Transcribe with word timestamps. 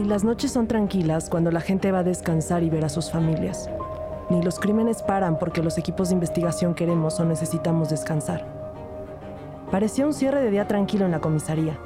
Ni 0.00 0.08
las 0.08 0.24
noches 0.24 0.50
son 0.50 0.66
tranquilas 0.66 1.28
cuando 1.28 1.50
la 1.50 1.60
gente 1.60 1.92
va 1.92 1.98
a 1.98 2.02
descansar 2.02 2.62
y 2.62 2.70
ver 2.70 2.86
a 2.86 2.88
sus 2.88 3.10
familias. 3.10 3.68
Ni 4.30 4.42
los 4.42 4.58
crímenes 4.58 5.02
paran 5.02 5.38
porque 5.38 5.62
los 5.62 5.76
equipos 5.76 6.08
de 6.08 6.14
investigación 6.14 6.74
queremos 6.74 7.20
o 7.20 7.26
necesitamos 7.26 7.90
descansar. 7.90 8.46
Parecía 9.70 10.06
un 10.06 10.14
cierre 10.14 10.40
de 10.40 10.50
día 10.50 10.66
tranquilo 10.66 11.04
en 11.04 11.10
la 11.10 11.20
comisaría. 11.20 11.76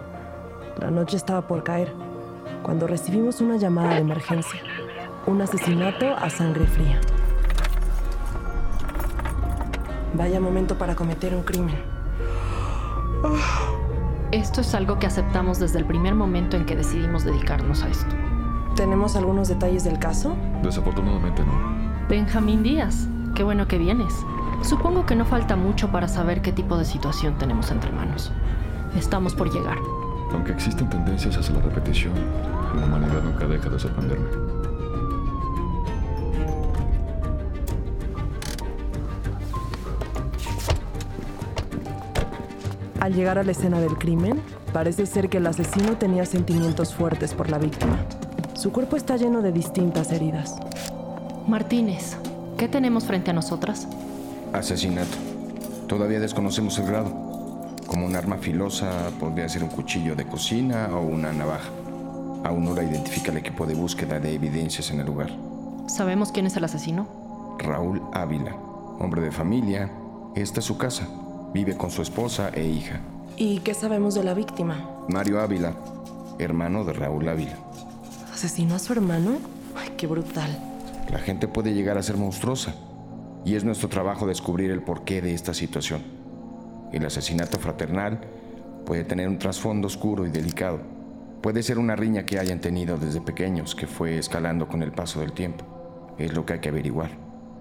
La 0.80 0.92
noche 0.92 1.16
estaba 1.16 1.48
por 1.48 1.64
caer, 1.64 1.92
cuando 2.62 2.86
recibimos 2.86 3.40
una 3.40 3.56
llamada 3.56 3.94
de 3.94 4.02
emergencia. 4.02 4.60
Un 5.26 5.42
asesinato 5.42 6.14
a 6.16 6.30
sangre 6.30 6.66
fría. 6.66 7.00
Vaya 10.12 10.38
momento 10.38 10.78
para 10.78 10.94
cometer 10.94 11.34
un 11.34 11.42
crimen. 11.42 11.74
Esto 14.34 14.62
es 14.62 14.74
algo 14.74 14.98
que 14.98 15.06
aceptamos 15.06 15.60
desde 15.60 15.78
el 15.78 15.84
primer 15.84 16.16
momento 16.16 16.56
en 16.56 16.66
que 16.66 16.74
decidimos 16.74 17.22
dedicarnos 17.22 17.84
a 17.84 17.88
esto. 17.88 18.16
¿Tenemos 18.74 19.14
algunos 19.14 19.46
detalles 19.46 19.84
del 19.84 20.00
caso? 20.00 20.34
Desafortunadamente 20.60 21.44
no. 21.44 21.52
Benjamín 22.08 22.64
Díaz, 22.64 23.06
qué 23.36 23.44
bueno 23.44 23.68
que 23.68 23.78
vienes. 23.78 24.12
Supongo 24.62 25.06
que 25.06 25.14
no 25.14 25.24
falta 25.24 25.54
mucho 25.54 25.92
para 25.92 26.08
saber 26.08 26.42
qué 26.42 26.50
tipo 26.50 26.76
de 26.76 26.84
situación 26.84 27.38
tenemos 27.38 27.70
entre 27.70 27.92
manos. 27.92 28.32
Estamos 28.98 29.36
por 29.36 29.52
llegar. 29.52 29.78
Aunque 30.32 30.50
existen 30.50 30.90
tendencias 30.90 31.36
hacia 31.36 31.54
la 31.54 31.62
repetición, 31.62 32.14
la 32.74 32.86
humanidad 32.86 33.22
nunca 33.22 33.46
deja 33.46 33.70
de 33.70 33.78
sorprenderme. 33.78 34.53
Al 43.04 43.12
llegar 43.12 43.36
a 43.36 43.44
la 43.44 43.52
escena 43.52 43.80
del 43.80 43.98
crimen, 43.98 44.40
parece 44.72 45.04
ser 45.04 45.28
que 45.28 45.36
el 45.36 45.46
asesino 45.46 45.98
tenía 45.98 46.24
sentimientos 46.24 46.94
fuertes 46.94 47.34
por 47.34 47.50
la 47.50 47.58
víctima. 47.58 47.98
Su 48.54 48.72
cuerpo 48.72 48.96
está 48.96 49.18
lleno 49.18 49.42
de 49.42 49.52
distintas 49.52 50.10
heridas. 50.10 50.56
Martínez, 51.46 52.16
¿qué 52.56 52.66
tenemos 52.66 53.04
frente 53.04 53.30
a 53.30 53.34
nosotras? 53.34 53.86
Asesinato. 54.54 55.18
Todavía 55.86 56.18
desconocemos 56.18 56.78
el 56.78 56.86
grado. 56.86 57.10
Como 57.86 58.06
un 58.06 58.16
arma 58.16 58.38
filosa, 58.38 59.10
podría 59.20 59.50
ser 59.50 59.64
un 59.64 59.68
cuchillo 59.68 60.16
de 60.16 60.24
cocina 60.24 60.88
o 60.94 61.02
una 61.02 61.30
navaja. 61.30 61.68
Aún 62.42 62.64
no 62.64 62.74
la 62.74 62.84
identifica 62.84 63.30
el 63.32 63.36
equipo 63.36 63.66
de 63.66 63.74
búsqueda 63.74 64.18
de 64.18 64.32
evidencias 64.32 64.90
en 64.90 65.00
el 65.00 65.06
lugar. 65.06 65.28
¿Sabemos 65.88 66.32
quién 66.32 66.46
es 66.46 66.56
el 66.56 66.64
asesino? 66.64 67.06
Raúl 67.58 68.00
Ávila, 68.14 68.56
hombre 68.98 69.20
de 69.20 69.30
familia. 69.30 69.90
Esta 70.34 70.60
es 70.60 70.64
su 70.64 70.78
casa. 70.78 71.06
Vive 71.54 71.76
con 71.76 71.92
su 71.92 72.02
esposa 72.02 72.50
e 72.52 72.66
hija. 72.66 73.00
¿Y 73.36 73.60
qué 73.60 73.74
sabemos 73.74 74.16
de 74.16 74.24
la 74.24 74.34
víctima? 74.34 74.90
Mario 75.08 75.40
Ávila, 75.40 75.72
hermano 76.40 76.84
de 76.84 76.92
Raúl 76.92 77.28
Ávila. 77.28 77.56
¿Asesinó 78.32 78.74
a 78.74 78.80
su 78.80 78.92
hermano? 78.92 79.38
Ay, 79.76 79.90
qué 79.96 80.08
brutal. 80.08 80.50
La 81.12 81.20
gente 81.20 81.46
puede 81.46 81.72
llegar 81.72 81.96
a 81.96 82.02
ser 82.02 82.16
monstruosa. 82.16 82.74
Y 83.44 83.54
es 83.54 83.62
nuestro 83.62 83.88
trabajo 83.88 84.26
descubrir 84.26 84.72
el 84.72 84.82
porqué 84.82 85.22
de 85.22 85.32
esta 85.32 85.54
situación. 85.54 86.02
El 86.92 87.06
asesinato 87.06 87.60
fraternal 87.60 88.20
puede 88.84 89.04
tener 89.04 89.28
un 89.28 89.38
trasfondo 89.38 89.86
oscuro 89.86 90.26
y 90.26 90.30
delicado. 90.30 90.80
Puede 91.40 91.62
ser 91.62 91.78
una 91.78 91.94
riña 91.94 92.26
que 92.26 92.40
hayan 92.40 92.60
tenido 92.60 92.98
desde 92.98 93.20
pequeños 93.20 93.76
que 93.76 93.86
fue 93.86 94.18
escalando 94.18 94.66
con 94.66 94.82
el 94.82 94.90
paso 94.90 95.20
del 95.20 95.32
tiempo. 95.32 95.64
Es 96.18 96.34
lo 96.34 96.44
que 96.44 96.54
hay 96.54 96.58
que 96.58 96.70
averiguar. 96.70 97.10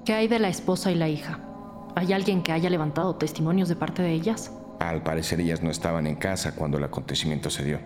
¿Qué 0.04 0.14
hay 0.14 0.28
de 0.28 0.40
la 0.40 0.50
esposa 0.50 0.92
y 0.92 0.96
la 0.96 1.10
hija? 1.10 1.53
¿Hay 1.96 2.12
alguien 2.12 2.42
que 2.42 2.52
haya 2.52 2.70
levantado 2.70 3.16
testimonios 3.16 3.70
de 3.70 3.76
parte 3.76 4.02
de 4.02 4.14
ellas? 4.14 4.52
Al 4.80 5.04
parecer 5.04 5.40
ellas 5.40 5.62
no 5.62 5.70
estaban 5.70 6.08
en 6.08 6.16
casa 6.16 6.56
cuando 6.56 6.78
el 6.78 6.84
acontecimiento 6.84 7.50
se 7.50 7.64
dio, 7.64 7.80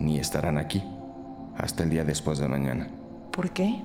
ni 0.00 0.18
estarán 0.18 0.58
aquí 0.58 0.82
hasta 1.56 1.84
el 1.84 1.90
día 1.90 2.04
después 2.04 2.38
de 2.38 2.48
mañana. 2.48 2.88
¿Por 3.30 3.50
qué? 3.50 3.82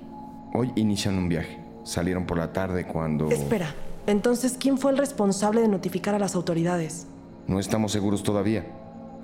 Hoy 0.53 0.71
inician 0.75 1.17
un 1.17 1.29
viaje. 1.29 1.59
Salieron 1.83 2.25
por 2.25 2.37
la 2.37 2.51
tarde 2.51 2.85
cuando... 2.85 3.29
Espera, 3.29 3.73
entonces, 4.07 4.57
¿quién 4.59 4.77
fue 4.77 4.91
el 4.91 4.97
responsable 4.97 5.61
de 5.61 5.67
notificar 5.67 6.15
a 6.15 6.19
las 6.19 6.35
autoridades? 6.35 7.07
No 7.47 7.59
estamos 7.59 7.91
seguros 7.91 8.23
todavía. 8.23 8.65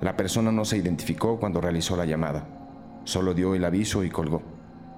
La 0.00 0.16
persona 0.16 0.52
no 0.52 0.64
se 0.64 0.76
identificó 0.76 1.38
cuando 1.38 1.60
realizó 1.60 1.96
la 1.96 2.06
llamada. 2.06 2.46
Solo 3.04 3.34
dio 3.34 3.54
el 3.54 3.64
aviso 3.64 4.04
y 4.04 4.10
colgó. 4.10 4.42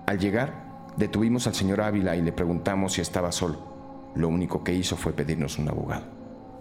Al 0.06 0.18
llegar, 0.18 0.92
detuvimos 0.96 1.46
al 1.46 1.54
señor 1.54 1.80
Ávila 1.80 2.14
y 2.16 2.22
le 2.22 2.32
preguntamos 2.32 2.92
si 2.92 3.00
estaba 3.00 3.32
solo. 3.32 3.69
Lo 4.14 4.28
único 4.28 4.64
que 4.64 4.74
hizo 4.74 4.96
fue 4.96 5.12
pedirnos 5.12 5.58
un 5.58 5.68
abogado. 5.68 6.04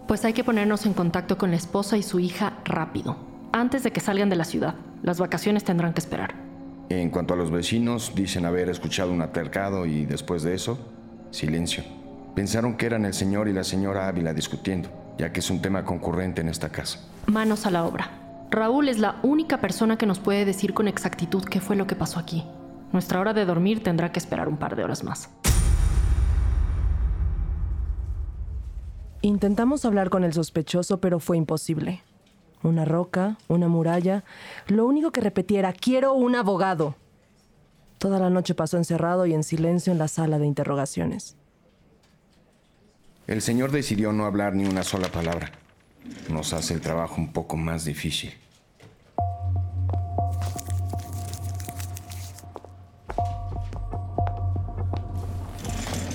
Pues 0.06 0.24
hay 0.24 0.32
que 0.32 0.44
ponernos 0.44 0.86
en 0.86 0.94
contacto 0.94 1.38
con 1.38 1.50
la 1.50 1.56
esposa 1.56 1.96
y 1.96 2.02
su 2.02 2.18
hija 2.18 2.58
rápido, 2.64 3.16
antes 3.52 3.82
de 3.82 3.92
que 3.92 4.00
salgan 4.00 4.30
de 4.30 4.36
la 4.36 4.44
ciudad. 4.44 4.74
Las 5.02 5.18
vacaciones 5.18 5.64
tendrán 5.64 5.92
que 5.92 6.00
esperar. 6.00 6.34
En 6.88 7.10
cuanto 7.10 7.34
a 7.34 7.36
los 7.36 7.50
vecinos, 7.50 8.12
dicen 8.14 8.44
haber 8.44 8.68
escuchado 8.68 9.12
un 9.12 9.22
altercado 9.22 9.86
y 9.86 10.06
después 10.06 10.42
de 10.42 10.54
eso, 10.54 10.78
silencio. 11.30 11.84
Pensaron 12.34 12.76
que 12.76 12.86
eran 12.86 13.04
el 13.04 13.14
señor 13.14 13.48
y 13.48 13.52
la 13.52 13.64
señora 13.64 14.08
Ávila 14.08 14.34
discutiendo, 14.34 14.88
ya 15.16 15.32
que 15.32 15.40
es 15.40 15.50
un 15.50 15.62
tema 15.62 15.84
concurrente 15.84 16.40
en 16.40 16.48
esta 16.48 16.70
casa. 16.70 16.98
Manos 17.26 17.66
a 17.66 17.70
la 17.70 17.84
obra. 17.84 18.10
Raúl 18.50 18.88
es 18.88 18.98
la 18.98 19.20
única 19.22 19.58
persona 19.60 19.96
que 19.96 20.06
nos 20.06 20.18
puede 20.18 20.44
decir 20.44 20.74
con 20.74 20.88
exactitud 20.88 21.44
qué 21.44 21.60
fue 21.60 21.76
lo 21.76 21.86
que 21.86 21.94
pasó 21.94 22.18
aquí. 22.18 22.44
Nuestra 22.92 23.20
hora 23.20 23.32
de 23.32 23.44
dormir 23.44 23.84
tendrá 23.84 24.10
que 24.10 24.18
esperar 24.18 24.48
un 24.48 24.56
par 24.56 24.74
de 24.74 24.82
horas 24.82 25.04
más. 25.04 25.30
Intentamos 29.22 29.84
hablar 29.84 30.08
con 30.08 30.24
el 30.24 30.32
sospechoso, 30.32 30.98
pero 30.98 31.20
fue 31.20 31.36
imposible. 31.36 32.02
Una 32.62 32.86
roca, 32.86 33.36
una 33.48 33.68
muralla. 33.68 34.24
Lo 34.66 34.86
único 34.86 35.12
que 35.12 35.20
repetía 35.20 35.58
era, 35.58 35.72
quiero 35.74 36.14
un 36.14 36.36
abogado. 36.36 36.94
Toda 37.98 38.18
la 38.18 38.30
noche 38.30 38.54
pasó 38.54 38.78
encerrado 38.78 39.26
y 39.26 39.34
en 39.34 39.44
silencio 39.44 39.92
en 39.92 39.98
la 39.98 40.08
sala 40.08 40.38
de 40.38 40.46
interrogaciones. 40.46 41.36
El 43.26 43.42
señor 43.42 43.72
decidió 43.72 44.10
no 44.12 44.24
hablar 44.24 44.54
ni 44.54 44.64
una 44.64 44.82
sola 44.82 45.08
palabra. 45.08 45.52
Nos 46.30 46.54
hace 46.54 46.72
el 46.72 46.80
trabajo 46.80 47.16
un 47.16 47.30
poco 47.30 47.58
más 47.58 47.84
difícil. 47.84 48.32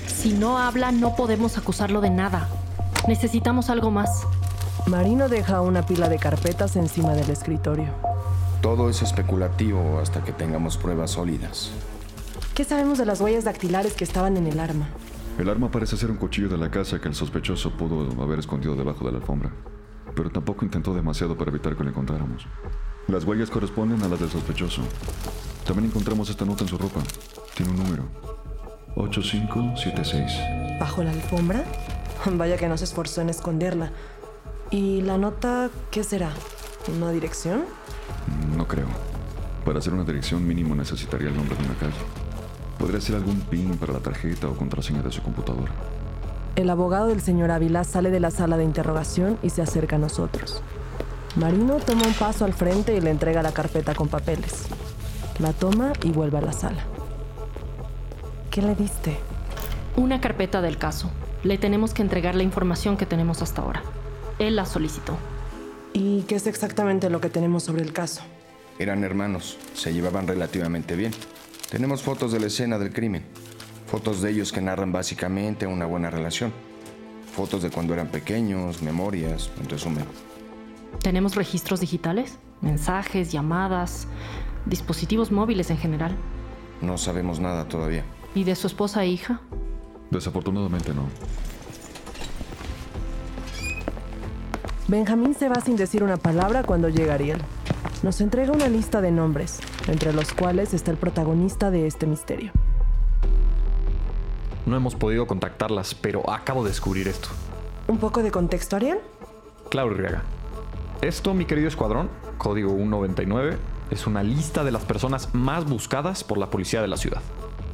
Si 0.08 0.32
no 0.32 0.58
habla, 0.58 0.90
no 0.90 1.14
podemos 1.14 1.56
acusarlo 1.56 2.00
de 2.00 2.10
nada. 2.10 2.48
Necesitamos 3.08 3.70
algo 3.70 3.92
más. 3.92 4.26
Marino 4.86 5.28
deja 5.28 5.60
una 5.60 5.86
pila 5.86 6.08
de 6.08 6.18
carpetas 6.18 6.74
encima 6.74 7.14
del 7.14 7.30
escritorio. 7.30 7.86
Todo 8.60 8.90
es 8.90 9.00
especulativo 9.00 10.00
hasta 10.00 10.24
que 10.24 10.32
tengamos 10.32 10.76
pruebas 10.76 11.12
sólidas. 11.12 11.70
¿Qué 12.54 12.64
sabemos 12.64 12.98
de 12.98 13.06
las 13.06 13.20
huellas 13.20 13.44
dactilares 13.44 13.94
que 13.94 14.02
estaban 14.02 14.36
en 14.36 14.48
el 14.48 14.58
arma? 14.58 14.88
El 15.38 15.48
arma 15.48 15.70
parece 15.70 15.96
ser 15.96 16.10
un 16.10 16.16
cuchillo 16.16 16.48
de 16.48 16.58
la 16.58 16.70
casa 16.70 17.00
que 17.00 17.06
el 17.06 17.14
sospechoso 17.14 17.70
pudo 17.76 18.22
haber 18.22 18.40
escondido 18.40 18.74
debajo 18.74 19.04
de 19.04 19.12
la 19.12 19.18
alfombra, 19.18 19.52
pero 20.14 20.30
tampoco 20.30 20.64
intentó 20.64 20.92
demasiado 20.92 21.36
para 21.36 21.50
evitar 21.50 21.76
que 21.76 21.84
lo 21.84 21.90
encontráramos. 21.90 22.46
Las 23.06 23.24
huellas 23.24 23.50
corresponden 23.50 24.02
a 24.02 24.08
las 24.08 24.18
del 24.18 24.30
sospechoso. 24.30 24.82
También 25.64 25.90
encontramos 25.90 26.28
esta 26.28 26.44
nota 26.44 26.64
en 26.64 26.68
su 26.68 26.78
ropa. 26.78 27.00
Tiene 27.54 27.70
un 27.70 27.78
número. 27.78 28.04
8576. 28.96 30.80
¿Bajo 30.80 31.04
la 31.04 31.10
alfombra? 31.10 31.64
Vaya 32.32 32.56
que 32.56 32.68
no 32.68 32.76
se 32.76 32.84
esforzó 32.84 33.20
en 33.20 33.30
esconderla. 33.30 33.90
¿Y 34.70 35.00
la 35.02 35.18
nota 35.18 35.70
qué 35.90 36.02
será? 36.02 36.30
¿Una 36.94 37.10
dirección? 37.10 37.64
No 38.56 38.66
creo. 38.66 38.86
Para 39.64 39.78
hacer 39.78 39.92
una 39.92 40.04
dirección 40.04 40.46
mínimo 40.46 40.74
necesitaría 40.74 41.28
el 41.28 41.36
nombre 41.36 41.56
de 41.56 41.64
una 41.64 41.74
calle. 41.74 41.96
Podría 42.78 43.00
ser 43.00 43.16
algún 43.16 43.40
PIN 43.40 43.76
para 43.78 43.94
la 43.94 44.00
tarjeta 44.00 44.48
o 44.48 44.54
contraseña 44.54 45.02
de 45.02 45.10
su 45.10 45.22
computadora. 45.22 45.72
El 46.56 46.70
abogado 46.70 47.08
del 47.08 47.20
señor 47.20 47.50
Ávila 47.50 47.84
sale 47.84 48.10
de 48.10 48.20
la 48.20 48.30
sala 48.30 48.56
de 48.56 48.64
interrogación 48.64 49.38
y 49.42 49.50
se 49.50 49.62
acerca 49.62 49.96
a 49.96 49.98
nosotros. 49.98 50.62
Marino 51.36 51.76
toma 51.76 52.06
un 52.06 52.14
paso 52.14 52.44
al 52.44 52.54
frente 52.54 52.96
y 52.96 53.00
le 53.00 53.10
entrega 53.10 53.42
la 53.42 53.52
carpeta 53.52 53.94
con 53.94 54.08
papeles. 54.08 54.66
La 55.38 55.52
toma 55.52 55.92
y 56.02 56.10
vuelve 56.12 56.38
a 56.38 56.42
la 56.42 56.52
sala. 56.52 56.84
¿Qué 58.50 58.62
le 58.62 58.74
diste? 58.74 59.18
Una 59.96 60.20
carpeta 60.20 60.62
del 60.62 60.78
caso. 60.78 61.10
Le 61.46 61.58
tenemos 61.58 61.94
que 61.94 62.02
entregar 62.02 62.34
la 62.34 62.42
información 62.42 62.96
que 62.96 63.06
tenemos 63.06 63.40
hasta 63.40 63.62
ahora. 63.62 63.84
Él 64.40 64.56
la 64.56 64.66
solicitó. 64.66 65.16
¿Y 65.92 66.22
qué 66.22 66.34
es 66.34 66.48
exactamente 66.48 67.08
lo 67.08 67.20
que 67.20 67.30
tenemos 67.30 67.62
sobre 67.62 67.82
el 67.82 67.92
caso? 67.92 68.22
Eran 68.80 69.04
hermanos, 69.04 69.56
se 69.72 69.94
llevaban 69.94 70.26
relativamente 70.26 70.96
bien. 70.96 71.12
Tenemos 71.70 72.02
fotos 72.02 72.32
de 72.32 72.40
la 72.40 72.48
escena 72.48 72.80
del 72.80 72.92
crimen. 72.92 73.22
Fotos 73.86 74.22
de 74.22 74.32
ellos 74.32 74.50
que 74.50 74.60
narran 74.60 74.90
básicamente 74.90 75.68
una 75.68 75.86
buena 75.86 76.10
relación. 76.10 76.52
Fotos 77.32 77.62
de 77.62 77.70
cuando 77.70 77.94
eran 77.94 78.08
pequeños, 78.08 78.82
memorias, 78.82 79.48
en 79.60 79.68
resumen. 79.68 80.04
¿Tenemos 81.00 81.36
registros 81.36 81.78
digitales? 81.78 82.40
Mensajes, 82.60 83.30
llamadas, 83.30 84.08
dispositivos 84.64 85.30
móviles 85.30 85.70
en 85.70 85.78
general. 85.78 86.16
No 86.82 86.98
sabemos 86.98 87.38
nada 87.38 87.68
todavía. 87.68 88.04
¿Y 88.34 88.42
de 88.42 88.56
su 88.56 88.66
esposa 88.66 89.04
e 89.04 89.10
hija? 89.10 89.40
Desafortunadamente 90.10 90.92
no. 90.94 91.02
Benjamín 94.88 95.34
se 95.34 95.48
va 95.48 95.60
sin 95.60 95.76
decir 95.76 96.04
una 96.04 96.16
palabra 96.16 96.62
cuando 96.62 96.88
llega 96.88 97.14
Ariel. 97.14 97.40
Nos 98.02 98.20
entrega 98.20 98.52
una 98.52 98.68
lista 98.68 99.00
de 99.00 99.10
nombres, 99.10 99.58
entre 99.88 100.12
los 100.12 100.32
cuales 100.32 100.74
está 100.74 100.92
el 100.92 100.96
protagonista 100.96 101.70
de 101.70 101.86
este 101.88 102.06
misterio. 102.06 102.52
No 104.64 104.76
hemos 104.76 104.94
podido 104.94 105.26
contactarlas, 105.26 105.94
pero 105.94 106.28
acabo 106.30 106.62
de 106.62 106.70
descubrir 106.70 107.08
esto. 107.08 107.28
¿Un 107.88 107.98
poco 107.98 108.22
de 108.22 108.30
contexto, 108.30 108.76
Ariel? 108.76 108.98
Claro, 109.70 109.90
Riaga. 109.90 110.22
Esto, 111.02 111.34
mi 111.34 111.44
querido 111.46 111.68
escuadrón, 111.68 112.08
código 112.38 112.70
199, 112.70 113.58
es 113.90 114.06
una 114.06 114.22
lista 114.22 114.64
de 114.64 114.72
las 114.72 114.84
personas 114.84 115.34
más 115.34 115.64
buscadas 115.64 116.24
por 116.24 116.38
la 116.38 116.50
policía 116.50 116.80
de 116.80 116.88
la 116.88 116.96
ciudad. 116.96 117.22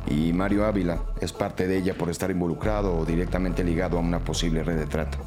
Y 0.09 0.33
Mario 0.33 0.67
Ávila 0.67 1.03
es 1.21 1.33
parte 1.33 1.67
de 1.67 1.79
ella 1.79 1.95
por 1.95 2.11
estar 2.11 2.31
involucrado 2.31 2.97
o 2.97 3.05
directamente 3.05 3.65
ligado 3.65 3.99
a 3.99 4.01
una 4.01 4.19
posible 4.19 4.63
red 4.65 4.79
de 4.79 4.87
trata. 4.87 5.19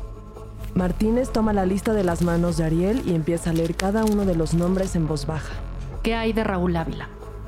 Martínez 0.76 1.32
toma 1.32 1.54
la 1.54 1.66
lista 1.66 1.94
de 1.94 2.04
las 2.04 2.22
manos 2.22 2.58
de 2.58 2.66
Ariel 2.66 3.02
y 3.06 3.16
empieza 3.16 3.52
a 3.52 3.54
leer 3.54 3.76
cada 3.76 4.04
uno 4.04 4.26
de 4.26 4.36
los 4.36 4.54
nombres 4.54 4.96
en 4.96 5.08
voz 5.08 5.26
baja. 5.26 5.54
¿Qué 6.04 6.16
hay 6.16 6.34
de 6.34 6.44
Raúl 6.44 6.76
Ávila? 6.76 7.08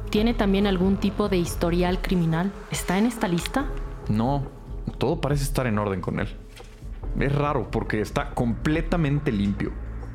¿Tiene 0.09 0.33
también 0.33 0.65
algún 0.65 0.95
tipo 0.95 1.27
de 1.27 1.37
historial 1.37 2.01
criminal? 2.01 2.53
¿Está 2.71 2.97
en 2.97 3.05
esta 3.05 3.27
lista? 3.27 3.65
No, 4.07 4.43
todo 4.97 5.19
parece 5.19 5.43
estar 5.43 5.67
en 5.67 5.77
orden 5.77 5.99
con 5.99 6.21
él. 6.21 6.29
Es 7.19 7.35
raro 7.35 7.69
porque 7.69 7.99
está 7.99 8.29
completamente 8.29 9.31
limpio. 9.33 9.71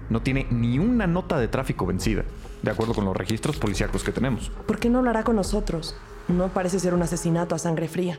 No 0.09 0.23
tiene 0.23 0.47
ni 0.51 0.79
una 0.79 1.07
nota 1.07 1.39
de 1.39 1.49
tráfico 1.49 1.85
vencida, 1.85 2.25
de 2.63 2.71
acuerdo 2.71 2.95
con 2.95 3.05
los 3.05 3.17
registros 3.17 3.59
policíacos 3.59 4.03
que 4.03 4.13
tenemos. 4.13 4.51
¿Por 4.67 4.79
qué 4.79 4.89
no 4.89 4.99
hablará 5.01 5.23
con 5.23 5.37
nosotros? 5.37 5.97
No 6.29 6.49
parece 6.49 6.79
ser 6.79 6.95
un 6.95 7.03
asesinato 7.03 7.55
a 7.55 7.59
sangre 7.59 7.89
fría. 7.89 8.19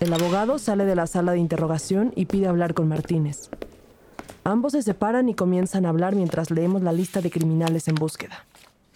El 0.00 0.12
abogado 0.12 0.58
sale 0.58 0.84
de 0.84 0.96
la 0.96 1.06
sala 1.06 1.32
de 1.32 1.38
interrogación 1.38 2.12
y 2.16 2.26
pide 2.26 2.48
hablar 2.48 2.74
con 2.74 2.88
Martínez. 2.88 3.48
Ambos 4.42 4.72
se 4.72 4.82
separan 4.82 5.28
y 5.28 5.34
comienzan 5.34 5.86
a 5.86 5.88
hablar 5.88 6.14
mientras 6.14 6.50
leemos 6.50 6.82
la 6.82 6.92
lista 6.92 7.20
de 7.20 7.30
criminales 7.30 7.88
en 7.88 7.94
búsqueda. 7.94 8.44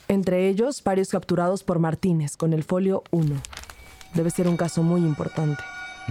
Entre 0.09 0.49
ellos, 0.49 0.83
varios 0.83 1.09
capturados 1.09 1.65
por 1.65 1.79
Martínez 1.79 2.37
con 2.37 2.53
el 2.53 2.65
folio 2.65 3.05
1. 3.11 3.35
Debe 4.15 4.31
ser 4.31 4.49
un 4.49 4.57
caso 4.57 4.83
muy 4.83 5.01
importante. 5.01 5.63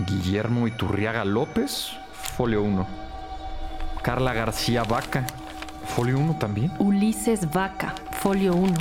Guillermo 0.08 0.68
Iturriaga 0.68 1.26
López, 1.26 1.90
folio 2.14 2.64
1. 2.64 2.88
Carla 4.02 4.34
García 4.34 4.84
Vaca, 4.84 5.26
folio 5.86 6.18
1 6.18 6.38
también. 6.40 6.72
Ulises 6.80 7.52
Vaca, 7.52 7.94
folio 8.22 8.56
1. 8.56 8.74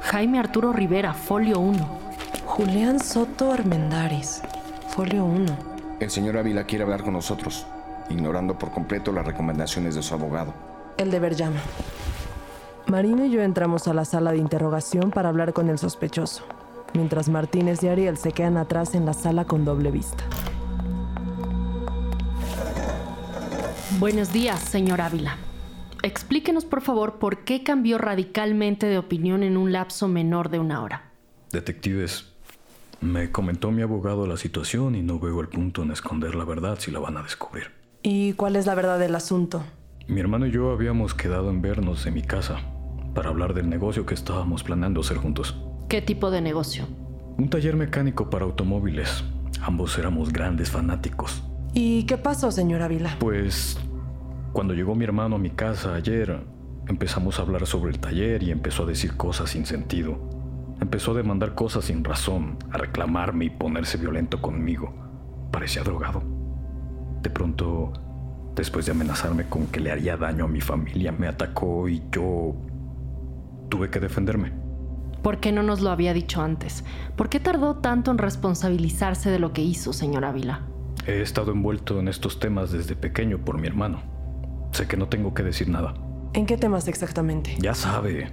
Jaime 0.00 0.38
Arturo 0.38 0.72
Rivera, 0.72 1.14
folio 1.14 1.60
1. 1.60 2.09
Julián 2.50 2.98
Soto 2.98 3.52
Armendáriz, 3.52 4.42
folio 4.88 5.24
1. 5.24 5.46
El 6.00 6.10
señor 6.10 6.36
Ávila 6.36 6.64
quiere 6.64 6.82
hablar 6.82 7.04
con 7.04 7.12
nosotros, 7.12 7.64
ignorando 8.10 8.58
por 8.58 8.72
completo 8.72 9.12
las 9.12 9.24
recomendaciones 9.24 9.94
de 9.94 10.02
su 10.02 10.14
abogado. 10.14 10.52
El 10.98 11.12
deber 11.12 11.36
llama. 11.36 11.60
Marino 12.88 13.24
y 13.24 13.30
yo 13.30 13.40
entramos 13.40 13.86
a 13.86 13.94
la 13.94 14.04
sala 14.04 14.32
de 14.32 14.38
interrogación 14.38 15.12
para 15.12 15.28
hablar 15.28 15.52
con 15.52 15.68
el 15.70 15.78
sospechoso, 15.78 16.42
mientras 16.92 17.28
Martínez 17.28 17.84
y 17.84 17.88
Ariel 17.88 18.18
se 18.18 18.32
quedan 18.32 18.56
atrás 18.56 18.96
en 18.96 19.06
la 19.06 19.12
sala 19.12 19.44
con 19.44 19.64
doble 19.64 19.92
vista. 19.92 20.24
Buenos 24.00 24.32
días, 24.32 24.58
señor 24.58 25.00
Ávila. 25.00 25.36
Explíquenos, 26.02 26.64
por 26.64 26.80
favor, 26.80 27.20
por 27.20 27.44
qué 27.44 27.62
cambió 27.62 27.96
radicalmente 27.96 28.86
de 28.86 28.98
opinión 28.98 29.44
en 29.44 29.56
un 29.56 29.72
lapso 29.72 30.08
menor 30.08 30.50
de 30.50 30.58
una 30.58 30.82
hora. 30.82 31.12
Detectives, 31.52 32.30
me 33.00 33.30
comentó 33.30 33.70
mi 33.70 33.82
abogado 33.82 34.26
la 34.26 34.36
situación 34.36 34.94
y 34.94 35.02
no 35.02 35.18
veo 35.18 35.40
el 35.40 35.48
punto 35.48 35.82
en 35.82 35.90
esconder 35.90 36.34
la 36.34 36.44
verdad 36.44 36.78
si 36.78 36.90
la 36.90 36.98
van 36.98 37.16
a 37.16 37.22
descubrir. 37.22 37.72
¿Y 38.02 38.34
cuál 38.34 38.56
es 38.56 38.66
la 38.66 38.74
verdad 38.74 38.98
del 38.98 39.14
asunto? 39.14 39.62
Mi 40.06 40.20
hermano 40.20 40.46
y 40.46 40.50
yo 40.50 40.70
habíamos 40.70 41.14
quedado 41.14 41.50
en 41.50 41.62
vernos 41.62 42.06
en 42.06 42.14
mi 42.14 42.22
casa 42.22 42.60
para 43.14 43.30
hablar 43.30 43.54
del 43.54 43.68
negocio 43.68 44.06
que 44.06 44.14
estábamos 44.14 44.62
planeando 44.62 45.00
hacer 45.00 45.16
juntos. 45.16 45.56
¿Qué 45.88 46.02
tipo 46.02 46.30
de 46.30 46.40
negocio? 46.40 46.86
Un 47.38 47.48
taller 47.48 47.76
mecánico 47.76 48.30
para 48.30 48.44
automóviles. 48.44 49.24
Ambos 49.62 49.98
éramos 49.98 50.32
grandes 50.32 50.70
fanáticos. 50.70 51.42
¿Y 51.72 52.04
qué 52.04 52.18
pasó, 52.18 52.50
señor 52.50 52.82
Ávila? 52.82 53.16
Pues 53.18 53.78
cuando 54.52 54.74
llegó 54.74 54.94
mi 54.94 55.04
hermano 55.04 55.36
a 55.36 55.38
mi 55.38 55.50
casa 55.50 55.94
ayer, 55.94 56.40
empezamos 56.86 57.38
a 57.38 57.42
hablar 57.42 57.66
sobre 57.66 57.92
el 57.92 58.00
taller 58.00 58.42
y 58.42 58.50
empezó 58.50 58.82
a 58.82 58.86
decir 58.86 59.16
cosas 59.16 59.50
sin 59.50 59.66
sentido. 59.66 60.39
Empezó 60.80 61.12
a 61.12 61.14
demandar 61.14 61.54
cosas 61.54 61.84
sin 61.84 62.02
razón, 62.04 62.56
a 62.70 62.78
reclamarme 62.78 63.46
y 63.46 63.50
ponerse 63.50 63.98
violento 63.98 64.40
conmigo. 64.40 64.94
Parecía 65.52 65.82
drogado. 65.82 66.22
De 67.22 67.28
pronto, 67.28 67.92
después 68.56 68.86
de 68.86 68.92
amenazarme 68.92 69.44
con 69.44 69.66
que 69.66 69.80
le 69.80 69.90
haría 69.90 70.16
daño 70.16 70.46
a 70.46 70.48
mi 70.48 70.60
familia, 70.60 71.12
me 71.12 71.28
atacó 71.28 71.88
y 71.88 72.02
yo 72.10 72.54
tuve 73.68 73.90
que 73.90 74.00
defenderme. 74.00 74.52
¿Por 75.22 75.38
qué 75.38 75.52
no 75.52 75.62
nos 75.62 75.80
lo 75.80 75.90
había 75.90 76.14
dicho 76.14 76.40
antes? 76.40 76.82
¿Por 77.14 77.28
qué 77.28 77.40
tardó 77.40 77.76
tanto 77.76 78.10
en 78.10 78.18
responsabilizarse 78.18 79.30
de 79.30 79.38
lo 79.38 79.52
que 79.52 79.62
hizo, 79.62 79.92
señor 79.92 80.24
Ávila? 80.24 80.66
He 81.06 81.20
estado 81.20 81.52
envuelto 81.52 82.00
en 82.00 82.08
estos 82.08 82.40
temas 82.40 82.72
desde 82.72 82.96
pequeño 82.96 83.38
por 83.44 83.58
mi 83.58 83.66
hermano. 83.66 84.02
Sé 84.72 84.86
que 84.86 84.96
no 84.96 85.08
tengo 85.08 85.34
que 85.34 85.42
decir 85.42 85.68
nada. 85.68 85.94
¿En 86.32 86.46
qué 86.46 86.56
temas 86.56 86.88
exactamente? 86.88 87.56
Ya 87.58 87.74
sabe, 87.74 88.32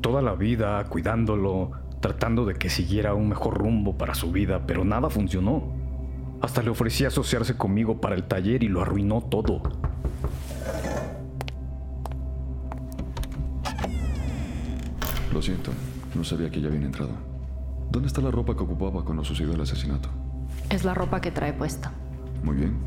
toda 0.00 0.22
la 0.22 0.34
vida 0.34 0.84
cuidándolo, 0.84 1.72
tratando 2.00 2.46
de 2.46 2.54
que 2.54 2.70
siguiera 2.70 3.14
un 3.14 3.28
mejor 3.28 3.58
rumbo 3.58 3.96
para 3.96 4.14
su 4.14 4.32
vida, 4.32 4.66
pero 4.66 4.84
nada 4.84 5.10
funcionó. 5.10 5.62
Hasta 6.40 6.62
le 6.62 6.70
ofrecí 6.70 7.04
asociarse 7.04 7.56
conmigo 7.56 8.00
para 8.00 8.14
el 8.14 8.24
taller 8.24 8.62
y 8.62 8.68
lo 8.68 8.80
arruinó 8.80 9.20
todo. 9.20 9.62
Lo 15.32 15.42
siento, 15.42 15.70
no 16.14 16.24
sabía 16.24 16.50
que 16.50 16.60
ya 16.60 16.68
habían 16.68 16.84
entrado. 16.84 17.12
¿Dónde 17.90 18.08
está 18.08 18.20
la 18.20 18.30
ropa 18.30 18.56
que 18.56 18.62
ocupaba 18.62 19.04
cuando 19.04 19.22
sucedió 19.22 19.52
el 19.52 19.60
asesinato? 19.60 20.08
Es 20.70 20.84
la 20.84 20.94
ropa 20.94 21.20
que 21.20 21.30
trae 21.30 21.52
puesta. 21.52 21.92
Muy 22.42 22.56
bien. 22.56 22.78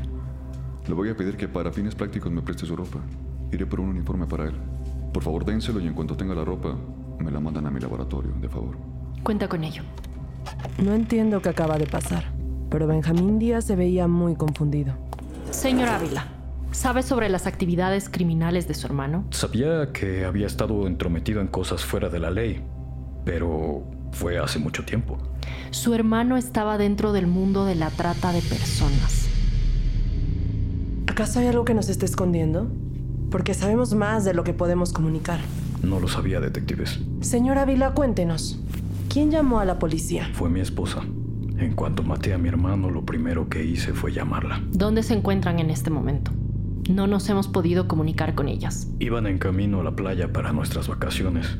Le 0.88 0.94
voy 0.94 1.08
a 1.08 1.16
pedir 1.16 1.36
que 1.36 1.48
para 1.48 1.72
fines 1.72 1.94
prácticos 1.94 2.32
me 2.32 2.42
preste 2.42 2.66
su 2.66 2.74
ropa. 2.74 2.98
Iré 3.52 3.66
por 3.66 3.80
un 3.80 3.90
uniforme 3.90 4.26
para 4.26 4.44
él. 4.44 4.54
Por 5.12 5.22
favor, 5.22 5.44
dénselo 5.44 5.80
y 5.80 5.86
en 5.86 5.94
cuanto 5.94 6.16
tenga 6.16 6.34
la 6.34 6.44
ropa, 6.44 6.76
me 7.20 7.30
la 7.30 7.38
mandan 7.38 7.66
a 7.66 7.70
mi 7.70 7.80
laboratorio, 7.80 8.32
de 8.40 8.48
favor. 8.48 8.93
Cuenta 9.22 9.48
con 9.48 9.64
ello. 9.64 9.82
No 10.82 10.92
entiendo 10.94 11.40
qué 11.40 11.50
acaba 11.50 11.78
de 11.78 11.86
pasar, 11.86 12.24
pero 12.70 12.86
Benjamín 12.86 13.38
Díaz 13.38 13.64
se 13.64 13.76
veía 13.76 14.08
muy 14.08 14.34
confundido. 14.34 14.94
Señor 15.50 15.88
Ávila, 15.88 16.26
¿sabe 16.72 17.02
sobre 17.02 17.28
las 17.28 17.46
actividades 17.46 18.08
criminales 18.08 18.66
de 18.68 18.74
su 18.74 18.86
hermano? 18.86 19.24
Sabía 19.30 19.92
que 19.92 20.24
había 20.24 20.46
estado 20.46 20.86
entrometido 20.86 21.40
en 21.40 21.46
cosas 21.46 21.84
fuera 21.84 22.08
de 22.08 22.18
la 22.18 22.30
ley, 22.30 22.62
pero 23.24 23.84
fue 24.12 24.38
hace 24.38 24.58
mucho 24.58 24.84
tiempo. 24.84 25.16
Su 25.70 25.94
hermano 25.94 26.36
estaba 26.36 26.78
dentro 26.78 27.12
del 27.12 27.26
mundo 27.26 27.64
de 27.64 27.74
la 27.74 27.90
trata 27.90 28.32
de 28.32 28.42
personas. 28.42 29.28
¿Acaso 31.06 31.38
hay 31.38 31.46
algo 31.46 31.64
que 31.64 31.74
nos 31.74 31.88
esté 31.88 32.06
escondiendo? 32.06 32.68
Porque 33.30 33.54
sabemos 33.54 33.94
más 33.94 34.24
de 34.24 34.34
lo 34.34 34.44
que 34.44 34.52
podemos 34.52 34.92
comunicar. 34.92 35.38
No 35.82 36.00
lo 36.00 36.08
sabía, 36.08 36.40
detectives. 36.40 36.98
Señor 37.20 37.58
Ávila, 37.58 37.92
cuéntenos. 37.92 38.60
¿Quién 39.14 39.30
llamó 39.30 39.60
a 39.60 39.64
la 39.64 39.78
policía? 39.78 40.28
Fue 40.32 40.50
mi 40.50 40.58
esposa. 40.58 41.00
En 41.56 41.76
cuanto 41.76 42.02
maté 42.02 42.34
a 42.34 42.38
mi 42.38 42.48
hermano, 42.48 42.90
lo 42.90 43.06
primero 43.06 43.48
que 43.48 43.64
hice 43.64 43.92
fue 43.92 44.10
llamarla. 44.10 44.60
¿Dónde 44.72 45.04
se 45.04 45.14
encuentran 45.14 45.60
en 45.60 45.70
este 45.70 45.88
momento? 45.88 46.32
No 46.90 47.06
nos 47.06 47.28
hemos 47.28 47.46
podido 47.46 47.86
comunicar 47.86 48.34
con 48.34 48.48
ellas. 48.48 48.88
Iban 48.98 49.28
en 49.28 49.38
camino 49.38 49.78
a 49.78 49.84
la 49.84 49.94
playa 49.94 50.32
para 50.32 50.52
nuestras 50.52 50.88
vacaciones. 50.88 51.58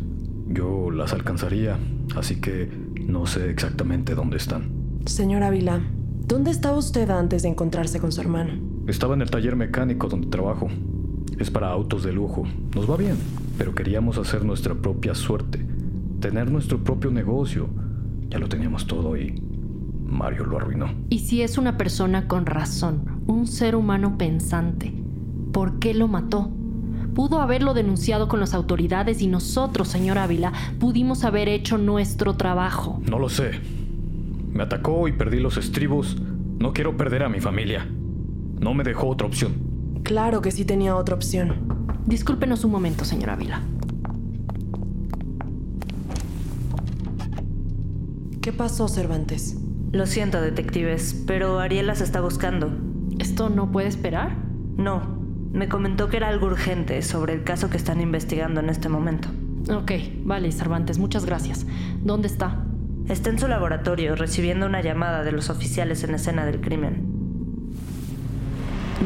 Yo 0.49 0.91
las 0.91 1.13
alcanzaría, 1.13 1.79
así 2.17 2.41
que 2.41 2.69
no 3.07 3.25
sé 3.27 3.49
exactamente 3.51 4.17
dónde 4.17 4.39
están. 4.39 4.73
Señor 5.07 5.45
Ávila, 5.45 5.81
¿dónde 6.27 6.51
estaba 6.51 6.77
usted 6.77 7.09
antes 7.09 7.45
de 7.45 7.51
encontrarse 7.51 8.01
con 8.01 8.11
su 8.11 8.21
hermano? 8.21 8.55
Estaba 8.89 9.15
en 9.15 9.23
el 9.23 9.31
taller 9.31 9.55
mecánico 9.55 10.09
donde 10.09 10.27
trabajo. 10.27 10.71
Es 11.39 11.53
para 11.53 11.69
autos 11.69 12.03
de 12.03 12.13
lujo. 12.13 12.49
Nos 12.75 12.91
va 12.91 12.97
bien, 12.97 13.17
pero 13.59 13.77
queríamos 13.77 14.19
hacer 14.19 14.45
nuestra 14.45 14.75
propia 14.75 15.15
suerte. 15.15 15.65
Tener 16.25 16.51
nuestro 16.51 16.83
propio 16.83 17.11
negocio. 17.11 17.69
Ya 18.31 18.39
lo 18.39 18.49
teníamos 18.49 18.87
todo 18.87 19.15
y 19.15 19.43
Mario 20.07 20.47
lo 20.47 20.57
arruinó. 20.57 20.87
Y 21.11 21.19
si 21.19 21.43
es 21.43 21.59
una 21.59 21.77
persona 21.77 22.29
con 22.29 22.47
razón, 22.47 23.23
un 23.27 23.47
ser 23.47 23.77
humano 23.77 24.17
pensante, 24.17 24.95
¿por 25.53 25.79
qué 25.81 25.93
lo 25.93 26.09
mató? 26.09 26.51
Pudo 27.15 27.43
haberlo 27.43 27.75
denunciado 27.75 28.27
con 28.27 28.41
las 28.41 28.55
autoridades 28.55 29.21
y 29.21 29.27
nosotros, 29.27 29.89
señor 29.89 30.17
Ávila, 30.17 30.55
pudimos 30.81 31.25
haber 31.25 31.51
hecho 31.51 31.77
nuestro 31.77 32.33
trabajo. 32.37 33.03
No 33.07 33.19
lo 33.19 33.29
sé. 33.29 33.61
Me 34.51 34.63
atacó 34.63 35.07
y 35.09 35.13
perdí 35.13 35.41
los 35.41 35.59
estribos. 35.59 36.17
No 36.59 36.73
quiero 36.73 36.97
perder 36.97 37.25
a 37.25 37.29
mi 37.29 37.41
familia. 37.41 37.87
No 38.61 38.73
me 38.73 38.83
dejó 38.83 39.09
otra 39.09 39.27
opción. 39.27 39.53
Claro 40.05 40.41
que 40.41 40.53
sí 40.53 40.65
tenía 40.65 40.97
otra 40.97 41.17
opción. 41.17 41.85
Discúlpenos 42.07 42.65
un 42.65 42.71
momento, 42.71 43.05
señor 43.05 43.29
Ávila. 43.29 43.61
¿Qué 48.45 48.53
pasó, 48.53 48.89
Cervantes? 48.89 49.57
Lo 49.93 50.05
siento, 50.05 50.39
detectives, 50.43 51.15
pero 51.27 51.61
Ariel 51.61 51.87
las 51.87 52.03
está 52.03 52.21
buscando. 52.21 52.71
¿Esto 53.19 53.49
no 53.49 53.73
puede 53.73 53.89
esperar? 53.89 54.37
No, 54.77 55.01
me 55.51 55.67
comentó 55.67 56.11
que 56.11 56.19
era 56.19 56.29
algo 56.29 56.49
urgente 56.49 57.01
sobre 57.01 57.33
el 57.33 57.43
caso 57.43 57.71
que 57.71 57.79
están 57.79 58.03
investigando 58.03 58.61
en 58.61 58.69
este 58.69 58.91
momento. 58.91 59.31
Ok, 59.75 59.93
vale, 60.25 60.53
Cervantes, 60.53 60.99
muchas 60.99 61.25
gracias. 61.25 61.65
¿Dónde 62.03 62.29
está? 62.29 62.67
Está 63.09 63.31
en 63.31 63.39
su 63.39 63.49
laboratorio 63.49 64.15
recibiendo 64.15 64.67
una 64.67 64.83
llamada 64.83 65.25
de 65.25 65.33
los 65.33 65.49
oficiales 65.49 66.05
en 66.05 66.15
escena 66.15 66.45
del 66.45 66.61
crimen. 66.61 67.03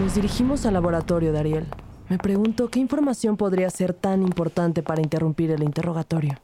Nos 0.02 0.16
dirigimos 0.16 0.66
al 0.66 0.75
laboratorio 0.75 1.30
de 1.30 1.38
Ariel. 1.38 1.66
Me 2.09 2.18
pregunto 2.18 2.71
qué 2.71 2.80
información 2.80 3.37
podría 3.37 3.71
ser 3.71 3.95
tan 3.95 4.23
importante 4.25 4.83
para 4.83 5.00
interrumpir 5.00 5.52
el 5.52 5.62
interrogatorio. 5.62 6.40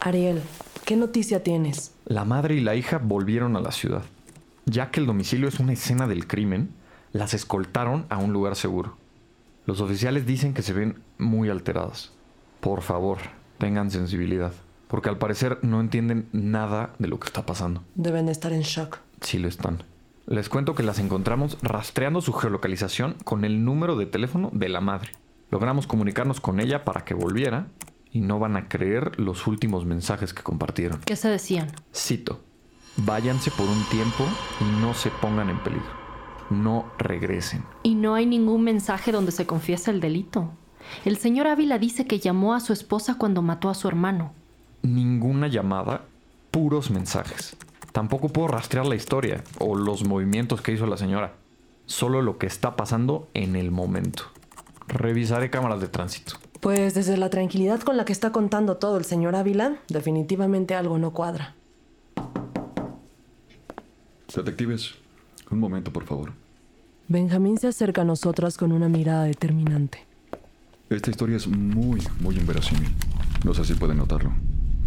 Ariel, 0.00 0.40
¿qué 0.86 0.96
noticia 0.96 1.42
tienes? 1.42 1.92
La 2.04 2.24
madre 2.24 2.54
y 2.54 2.60
la 2.60 2.76
hija 2.76 2.98
volvieron 3.02 3.56
a 3.56 3.60
la 3.60 3.72
ciudad. 3.72 4.04
Ya 4.66 4.92
que 4.92 5.00
el 5.00 5.06
domicilio 5.06 5.48
es 5.48 5.58
una 5.58 5.72
escena 5.72 6.06
del 6.06 6.28
crimen, 6.28 6.70
las 7.12 7.34
escoltaron 7.34 8.06
a 8.08 8.18
un 8.18 8.32
lugar 8.32 8.54
seguro. 8.54 8.96
Los 9.66 9.80
oficiales 9.80 10.26
dicen 10.26 10.54
que 10.54 10.62
se 10.62 10.72
ven 10.72 11.00
muy 11.18 11.50
alteradas. 11.50 12.12
Por 12.60 12.82
favor, 12.82 13.18
tengan 13.58 13.90
sensibilidad, 13.90 14.52
porque 14.86 15.08
al 15.08 15.18
parecer 15.18 15.58
no 15.62 15.80
entienden 15.80 16.28
nada 16.30 16.94
de 17.00 17.08
lo 17.08 17.18
que 17.18 17.26
está 17.26 17.44
pasando. 17.44 17.82
Deben 17.96 18.28
estar 18.28 18.52
en 18.52 18.62
shock. 18.62 18.98
Sí 19.20 19.38
lo 19.38 19.48
están. 19.48 19.82
Les 20.26 20.48
cuento 20.48 20.76
que 20.76 20.84
las 20.84 21.00
encontramos 21.00 21.58
rastreando 21.62 22.20
su 22.20 22.32
geolocalización 22.32 23.16
con 23.24 23.44
el 23.44 23.64
número 23.64 23.96
de 23.96 24.06
teléfono 24.06 24.50
de 24.52 24.68
la 24.68 24.80
madre. 24.80 25.10
Logramos 25.50 25.88
comunicarnos 25.88 26.40
con 26.40 26.60
ella 26.60 26.84
para 26.84 27.04
que 27.04 27.14
volviera 27.14 27.66
y 28.16 28.20
no 28.22 28.38
van 28.38 28.56
a 28.56 28.66
creer 28.66 29.20
los 29.20 29.46
últimos 29.46 29.84
mensajes 29.84 30.32
que 30.32 30.42
compartieron. 30.42 31.00
¿Qué 31.00 31.16
se 31.16 31.28
decían? 31.28 31.70
Cito, 31.94 32.40
váyanse 32.96 33.50
por 33.50 33.68
un 33.68 33.84
tiempo 33.90 34.24
y 34.58 34.80
no 34.80 34.94
se 34.94 35.10
pongan 35.10 35.50
en 35.50 35.62
peligro. 35.62 35.84
No 36.48 36.86
regresen. 36.96 37.62
Y 37.82 37.94
no 37.94 38.14
hay 38.14 38.24
ningún 38.24 38.64
mensaje 38.64 39.12
donde 39.12 39.32
se 39.32 39.46
confiesa 39.46 39.90
el 39.90 40.00
delito. 40.00 40.50
El 41.04 41.18
señor 41.18 41.46
Ávila 41.46 41.78
dice 41.78 42.06
que 42.06 42.18
llamó 42.18 42.54
a 42.54 42.60
su 42.60 42.72
esposa 42.72 43.18
cuando 43.18 43.42
mató 43.42 43.68
a 43.68 43.74
su 43.74 43.86
hermano. 43.86 44.32
Ninguna 44.80 45.48
llamada, 45.48 46.06
puros 46.50 46.90
mensajes. 46.90 47.54
Tampoco 47.92 48.30
puedo 48.30 48.48
rastrear 48.48 48.86
la 48.86 48.94
historia 48.94 49.44
o 49.58 49.76
los 49.76 50.04
movimientos 50.04 50.62
que 50.62 50.72
hizo 50.72 50.86
la 50.86 50.96
señora. 50.96 51.34
Solo 51.84 52.22
lo 52.22 52.38
que 52.38 52.46
está 52.46 52.76
pasando 52.76 53.28
en 53.34 53.56
el 53.56 53.70
momento. 53.70 54.22
Revisaré 54.88 55.50
cámaras 55.50 55.82
de 55.82 55.88
tránsito. 55.88 56.36
Pues 56.60 56.94
desde 56.94 57.16
la 57.16 57.30
tranquilidad 57.30 57.80
con 57.80 57.96
la 57.96 58.04
que 58.04 58.12
está 58.12 58.32
contando 58.32 58.76
todo 58.76 58.96
el 58.96 59.04
señor 59.04 59.36
Ávila, 59.36 59.76
definitivamente 59.88 60.74
algo 60.74 60.98
no 60.98 61.12
cuadra. 61.12 61.54
Detectives, 64.34 64.94
un 65.50 65.58
momento, 65.58 65.92
por 65.92 66.04
favor. 66.04 66.32
Benjamín 67.08 67.56
se 67.58 67.68
acerca 67.68 68.02
a 68.02 68.04
nosotras 68.04 68.58
con 68.58 68.72
una 68.72 68.88
mirada 68.88 69.24
determinante. 69.24 70.04
Esta 70.90 71.10
historia 71.10 71.36
es 71.36 71.48
muy, 71.48 72.02
muy 72.20 72.36
inverosímil. 72.36 72.90
No 73.44 73.54
sé 73.54 73.64
si 73.64 73.74
pueden 73.74 73.96
notarlo. 73.96 74.32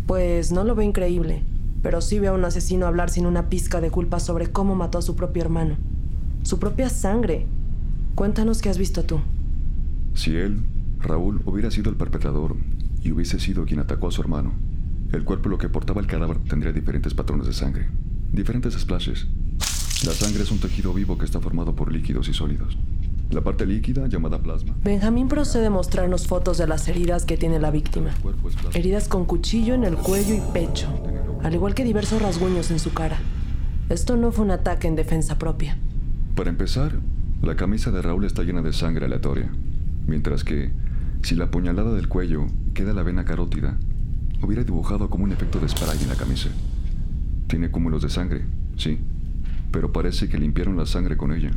Pues 0.05 0.51
no 0.51 0.63
lo 0.63 0.75
veo 0.75 0.87
increíble, 0.87 1.43
pero 1.81 2.01
sí 2.01 2.19
veo 2.19 2.33
a 2.33 2.35
un 2.35 2.45
asesino 2.45 2.85
hablar 2.85 3.09
sin 3.09 3.25
una 3.25 3.49
pizca 3.49 3.81
de 3.81 3.89
culpa 3.89 4.19
sobre 4.19 4.47
cómo 4.51 4.75
mató 4.75 4.97
a 4.99 5.01
su 5.01 5.15
propio 5.15 5.41
hermano. 5.41 5.77
Su 6.43 6.59
propia 6.59 6.89
sangre. 6.89 7.47
Cuéntanos 8.15 8.61
qué 8.61 8.69
has 8.69 8.77
visto 8.77 9.03
tú. 9.03 9.19
Si 10.13 10.35
él, 10.35 10.61
Raúl, 11.01 11.41
hubiera 11.45 11.71
sido 11.71 11.89
el 11.89 11.97
perpetrador 11.97 12.55
y 13.01 13.11
hubiese 13.11 13.39
sido 13.39 13.65
quien 13.65 13.79
atacó 13.79 14.07
a 14.07 14.11
su 14.11 14.21
hermano, 14.21 14.53
el 15.11 15.23
cuerpo 15.23 15.49
lo 15.49 15.57
que 15.57 15.69
portaba 15.69 16.01
el 16.01 16.07
cadáver 16.07 16.37
tendría 16.39 16.71
diferentes 16.71 17.15
patrones 17.15 17.47
de 17.47 17.53
sangre, 17.53 17.87
diferentes 18.31 18.75
splashes. 18.75 19.27
La 20.05 20.13
sangre 20.13 20.43
es 20.43 20.51
un 20.51 20.59
tejido 20.59 20.93
vivo 20.93 21.17
que 21.17 21.25
está 21.25 21.39
formado 21.39 21.75
por 21.75 21.91
líquidos 21.91 22.29
y 22.29 22.33
sólidos. 22.33 22.77
La 23.31 23.41
parte 23.41 23.65
líquida, 23.65 24.07
llamada 24.07 24.39
plasma, 24.39 24.75
Benjamín 24.83 25.27
procede 25.27 25.67
a 25.67 25.69
mostrarnos 25.71 26.27
fotos 26.27 26.57
de 26.57 26.67
las 26.67 26.87
heridas 26.87 27.25
que 27.25 27.37
tiene 27.37 27.59
la 27.59 27.71
víctima. 27.71 28.11
Heridas 28.73 29.07
con 29.07 29.25
cuchillo 29.25 29.73
en 29.73 29.83
el 29.83 29.95
cuello 29.95 30.35
y 30.35 30.41
pecho, 30.53 30.87
al 31.43 31.53
igual 31.53 31.73
que 31.73 31.83
diversos 31.83 32.21
rasguños 32.21 32.69
en 32.71 32.79
su 32.79 32.93
cara. 32.93 33.17
Esto 33.89 34.15
no 34.15 34.31
fue 34.31 34.45
un 34.45 34.51
ataque 34.51 34.87
en 34.87 34.95
defensa 34.95 35.39
propia. 35.39 35.77
Para 36.35 36.51
empezar, 36.51 36.99
la 37.41 37.55
camisa 37.55 37.89
de 37.91 38.01
Raúl 38.01 38.25
está 38.25 38.43
llena 38.43 38.61
de 38.61 38.73
sangre 38.73 39.05
aleatoria, 39.05 39.51
mientras 40.05 40.43
que, 40.43 40.71
si 41.21 41.35
la 41.35 41.51
puñalada 41.51 41.93
del 41.93 42.07
cuello 42.07 42.47
queda 42.73 42.93
la 42.93 43.03
vena 43.03 43.25
carótida, 43.25 43.77
hubiera 44.41 44.63
dibujado 44.63 45.09
como 45.09 45.25
un 45.25 45.31
efecto 45.31 45.59
de 45.59 45.69
spray 45.69 46.01
en 46.01 46.09
la 46.09 46.15
camisa. 46.15 46.49
Tiene 47.47 47.71
cúmulos 47.71 48.01
de 48.01 48.09
sangre, 48.09 48.45
sí, 48.77 48.99
pero 49.71 49.91
parece 49.91 50.29
que 50.29 50.37
limpiaron 50.37 50.77
la 50.77 50.85
sangre 50.85 51.17
con 51.17 51.33
ella. 51.33 51.51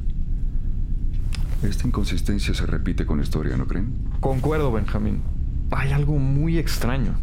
Esta 1.63 1.87
inconsistencia 1.87 2.55
se 2.55 2.67
repite 2.67 3.07
con 3.07 3.19
la 3.19 3.23
historia, 3.23 3.57
¿no 3.57 3.67
creen? 3.67 3.93
Concuerdo, 4.21 4.73
Benjamín. 4.73 5.23
Hay 5.71 5.93
algo 5.93 6.19
muy 6.19 6.59
extraño. 6.59 7.15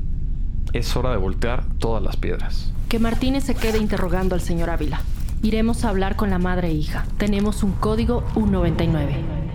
Es 0.72 0.96
hora 0.96 1.12
de 1.12 1.18
voltear 1.18 1.66
todas 1.78 2.02
las 2.02 2.16
piedras. 2.16 2.72
Que 2.88 3.00
Martínez 3.00 3.44
se 3.44 3.56
quede 3.56 3.80
interrogando 3.80 4.36
al 4.36 4.42
señor 4.42 4.70
Ávila. 4.70 5.02
Iremos 5.42 5.84
a 5.84 5.90
hablar 5.90 6.16
con 6.16 6.30
la 6.30 6.40
madre 6.40 6.70
e 6.70 6.74
hija. 6.74 7.06
Tenemos 7.18 7.64
un 7.64 7.74
código 7.74 8.26
U99. 8.36 9.49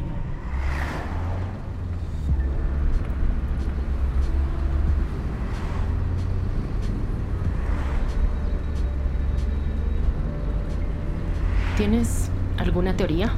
¿Tienes 11.84 12.30
alguna 12.56 12.96
teoría? 12.96 13.30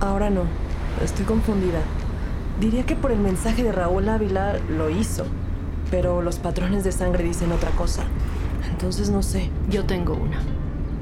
Ahora 0.00 0.30
no, 0.30 0.44
estoy 1.04 1.26
confundida. 1.26 1.80
Diría 2.58 2.86
que 2.86 2.96
por 2.96 3.12
el 3.12 3.18
mensaje 3.18 3.62
de 3.62 3.72
Raúl 3.72 4.08
Ávila 4.08 4.56
lo 4.70 4.88
hizo, 4.88 5.26
pero 5.90 6.22
los 6.22 6.38
patrones 6.38 6.82
de 6.82 6.92
sangre 6.92 7.24
dicen 7.24 7.52
otra 7.52 7.68
cosa. 7.72 8.04
Entonces 8.70 9.10
no 9.10 9.22
sé. 9.22 9.50
Yo 9.68 9.84
tengo 9.84 10.14
una. 10.14 10.38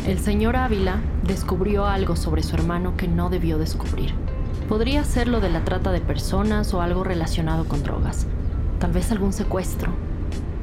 El 0.09 0.19
señor 0.19 0.57
Ávila 0.57 0.99
descubrió 1.23 1.87
algo 1.87 2.17
sobre 2.17 2.43
su 2.43 2.57
hermano 2.57 2.97
que 2.97 3.07
no 3.07 3.31
debió 3.31 3.59
descubrir. 3.59 4.13
Podría 4.69 5.05
ser 5.05 5.29
lo 5.29 5.39
de 5.39 5.51
la 5.51 5.65
trata 5.65 5.93
de 5.93 6.01
personas 6.01 6.75
o 6.75 6.83
algo 6.83 7.05
relacionado 7.05 7.67
con 7.67 7.85
drogas. 7.85 8.27
Tal 8.81 8.91
vez 8.91 9.13
algún 9.13 9.33
secuestro. 9.33 9.93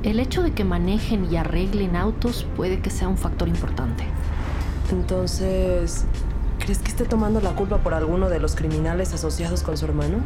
El 0.04 0.20
hecho 0.20 0.44
de 0.44 0.52
que 0.52 0.66
manejen 0.66 1.32
y 1.32 1.38
arreglen 1.38 1.96
autos 1.96 2.46
puede 2.58 2.82
que 2.82 2.90
sea 2.90 3.08
un 3.08 3.18
factor 3.18 3.48
importante. 3.48 4.04
Entonces, 4.92 6.06
¿crees 6.60 6.80
que 6.80 6.90
esté 6.90 7.06
tomando 7.06 7.42
la 7.42 7.52
culpa 7.52 7.78
por 7.80 7.94
alguno 7.94 8.30
de 8.30 8.40
los 8.40 8.56
criminales 8.56 9.14
asociados 9.14 9.64
con 9.64 9.78
su 9.78 9.86
hermano? 9.86 10.18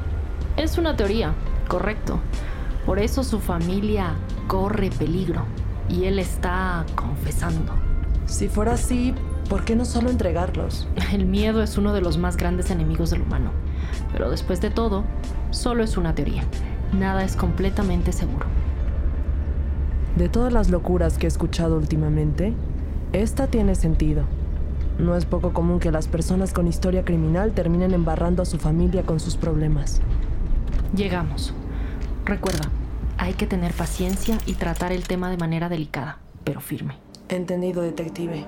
Es 0.57 0.77
una 0.77 0.95
teoría, 0.95 1.33
correcto. 1.67 2.19
Por 2.85 2.99
eso 2.99 3.23
su 3.23 3.39
familia 3.39 4.15
corre 4.47 4.89
peligro 4.89 5.45
y 5.87 6.05
él 6.05 6.19
está 6.19 6.85
confesando. 6.95 7.73
Si 8.25 8.47
fuera 8.47 8.73
así, 8.73 9.13
¿por 9.49 9.63
qué 9.63 9.75
no 9.75 9.85
solo 9.85 10.09
entregarlos? 10.09 10.87
El 11.13 11.25
miedo 11.25 11.63
es 11.63 11.77
uno 11.77 11.93
de 11.93 12.01
los 12.01 12.17
más 12.17 12.37
grandes 12.37 12.69
enemigos 12.71 13.09
del 13.09 13.21
humano. 13.21 13.51
Pero 14.11 14.29
después 14.29 14.59
de 14.61 14.69
todo, 14.69 15.03
solo 15.51 15.83
es 15.83 15.97
una 15.97 16.15
teoría. 16.15 16.43
Nada 16.93 17.23
es 17.23 17.35
completamente 17.35 18.11
seguro. 18.11 18.45
De 20.15 20.27
todas 20.27 20.51
las 20.51 20.69
locuras 20.69 21.17
que 21.17 21.27
he 21.27 21.29
escuchado 21.29 21.77
últimamente, 21.77 22.53
esta 23.13 23.47
tiene 23.47 23.75
sentido. 23.75 24.23
No 24.99 25.15
es 25.15 25.23
poco 25.23 25.53
común 25.53 25.79
que 25.79 25.91
las 25.91 26.09
personas 26.09 26.51
con 26.51 26.67
historia 26.67 27.05
criminal 27.05 27.53
terminen 27.53 27.93
embarrando 27.93 28.43
a 28.43 28.45
su 28.45 28.57
familia 28.57 29.03
con 29.03 29.21
sus 29.21 29.37
problemas. 29.37 30.01
Llegamos. 30.93 31.53
Recuerda, 32.25 32.69
hay 33.17 33.33
que 33.33 33.47
tener 33.47 33.71
paciencia 33.73 34.37
y 34.45 34.55
tratar 34.55 34.91
el 34.91 35.07
tema 35.07 35.29
de 35.29 35.37
manera 35.37 35.69
delicada, 35.69 36.19
pero 36.43 36.59
firme. 36.59 36.97
Entendido, 37.29 37.81
detective. 37.81 38.45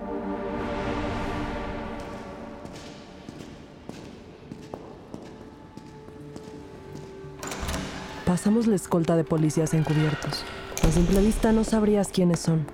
Pasamos 8.25 8.67
la 8.67 8.75
escolta 8.75 9.15
de 9.15 9.23
policías 9.23 9.73
encubiertos. 9.73 10.43
A 10.83 10.91
simple 10.91 11.21
vista 11.21 11.53
no 11.53 11.63
sabrías 11.63 12.09
quiénes 12.09 12.41
son. 12.41 12.65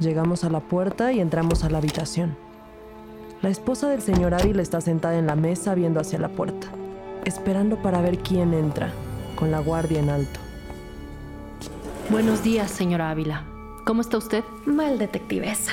Llegamos 0.00 0.42
a 0.42 0.50
la 0.50 0.60
puerta 0.60 1.12
y 1.12 1.20
entramos 1.20 1.62
a 1.62 1.70
la 1.70 1.78
habitación. 1.78 2.47
La 3.40 3.50
esposa 3.50 3.88
del 3.88 4.02
señor 4.02 4.34
Ávila 4.34 4.62
está 4.62 4.80
sentada 4.80 5.16
en 5.16 5.28
la 5.28 5.36
mesa 5.36 5.72
viendo 5.76 6.00
hacia 6.00 6.18
la 6.18 6.28
puerta, 6.28 6.66
esperando 7.24 7.76
para 7.76 8.00
ver 8.00 8.18
quién 8.18 8.52
entra, 8.52 8.90
con 9.36 9.52
la 9.52 9.60
guardia 9.60 10.00
en 10.00 10.10
alto. 10.10 10.40
Buenos 12.10 12.42
días, 12.42 12.68
señora 12.68 13.10
Ávila. 13.10 13.44
¿Cómo 13.84 14.00
está 14.00 14.18
usted? 14.18 14.42
Mal, 14.66 14.98
detectives. 14.98 15.68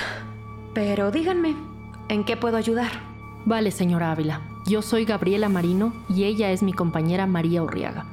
Pero 0.74 1.10
díganme, 1.10 1.56
¿en 2.08 2.24
qué 2.24 2.36
puedo 2.36 2.56
ayudar? 2.56 2.92
Vale, 3.44 3.72
señora 3.72 4.12
Ávila. 4.12 4.42
Yo 4.66 4.80
soy 4.80 5.04
Gabriela 5.04 5.48
Marino 5.48 5.92
y 6.08 6.22
ella 6.22 6.52
es 6.52 6.62
mi 6.62 6.72
compañera 6.72 7.26
María 7.26 7.64
Urriaga. 7.64 8.06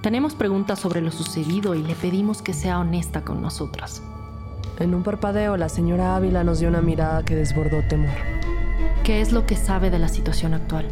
Tenemos 0.00 0.34
preguntas 0.34 0.78
sobre 0.78 1.02
lo 1.02 1.10
sucedido 1.10 1.74
y 1.74 1.82
le 1.82 1.94
pedimos 1.94 2.40
que 2.40 2.54
sea 2.54 2.78
honesta 2.78 3.22
con 3.22 3.42
nosotras. 3.42 4.02
En 4.78 4.94
un 4.94 5.02
parpadeo, 5.02 5.58
la 5.58 5.68
señora 5.68 6.16
Ávila 6.16 6.42
nos 6.42 6.60
dio 6.60 6.70
una 6.70 6.80
mirada 6.80 7.22
que 7.22 7.36
desbordó 7.36 7.82
temor. 7.86 8.53
¿Qué 9.04 9.20
es 9.20 9.32
lo 9.32 9.44
que 9.44 9.54
sabe 9.54 9.90
de 9.90 9.98
la 9.98 10.08
situación 10.08 10.54
actual? 10.54 10.86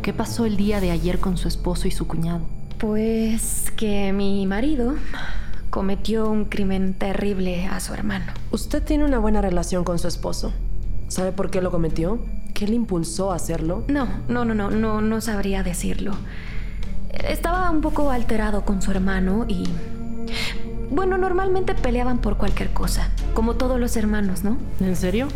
¿Qué 0.00 0.14
pasó 0.14 0.46
el 0.46 0.56
día 0.56 0.80
de 0.80 0.90
ayer 0.90 1.18
con 1.18 1.36
su 1.36 1.48
esposo 1.48 1.86
y 1.86 1.90
su 1.90 2.06
cuñado? 2.06 2.40
Pues 2.78 3.70
que 3.76 4.10
mi 4.14 4.46
marido 4.46 4.94
cometió 5.68 6.30
un 6.30 6.46
crimen 6.46 6.94
terrible 6.94 7.66
a 7.66 7.78
su 7.80 7.92
hermano. 7.92 8.32
Usted 8.52 8.82
tiene 8.82 9.04
una 9.04 9.18
buena 9.18 9.42
relación 9.42 9.84
con 9.84 9.98
su 9.98 10.08
esposo. 10.08 10.54
¿Sabe 11.08 11.32
por 11.32 11.50
qué 11.50 11.60
lo 11.60 11.70
cometió? 11.70 12.20
¿Qué 12.54 12.66
le 12.66 12.74
impulsó 12.74 13.32
a 13.32 13.34
hacerlo? 13.34 13.84
No, 13.88 14.08
no, 14.28 14.46
no, 14.46 14.54
no, 14.54 14.70
no, 14.70 15.02
no 15.02 15.20
sabría 15.20 15.62
decirlo. 15.62 16.12
Estaba 17.12 17.70
un 17.70 17.82
poco 17.82 18.10
alterado 18.10 18.64
con 18.64 18.80
su 18.80 18.92
hermano 18.92 19.44
y... 19.46 19.64
Bueno, 20.90 21.18
normalmente 21.18 21.74
peleaban 21.74 22.16
por 22.16 22.38
cualquier 22.38 22.70
cosa, 22.70 23.10
como 23.34 23.56
todos 23.56 23.78
los 23.78 23.94
hermanos, 23.98 24.42
¿no? 24.42 24.56
¿En 24.80 24.96
serio? 24.96 25.28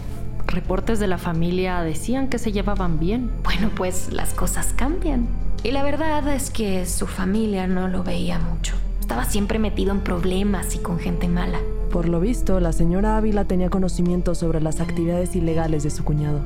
Reportes 0.53 0.99
de 0.99 1.07
la 1.07 1.17
familia 1.17 1.81
decían 1.81 2.29
que 2.29 2.39
se 2.39 2.53
llevaban 2.53 3.01
bien. 3.01 3.31
Bueno, 3.43 3.71
pues 3.75 4.13
las 4.13 4.35
cosas 4.35 4.75
cambian. 4.77 5.27
Y 5.63 5.71
la 5.71 5.83
verdad 5.83 6.29
es 6.29 6.51
que 6.51 6.85
su 6.85 7.07
familia 7.07 7.67
no 7.67 7.89
lo 7.89 8.05
veía 8.05 8.39
mucho. 8.39 8.75
Estaba 9.01 9.25
siempre 9.25 9.59
metido 9.59 9.93
en 9.93 10.01
problemas 10.01 10.75
y 10.75 10.79
con 10.79 10.99
gente 10.99 11.27
mala. 11.27 11.59
Por 11.91 12.07
lo 12.07 12.21
visto, 12.21 12.61
la 12.61 12.73
señora 12.73 13.17
Ávila 13.17 13.47
tenía 13.47 13.71
conocimiento 13.71 14.35
sobre 14.35 14.61
las 14.61 14.81
actividades 14.81 15.35
ilegales 15.35 15.85
de 15.85 15.91
su 15.91 16.05
cuñado, 16.05 16.41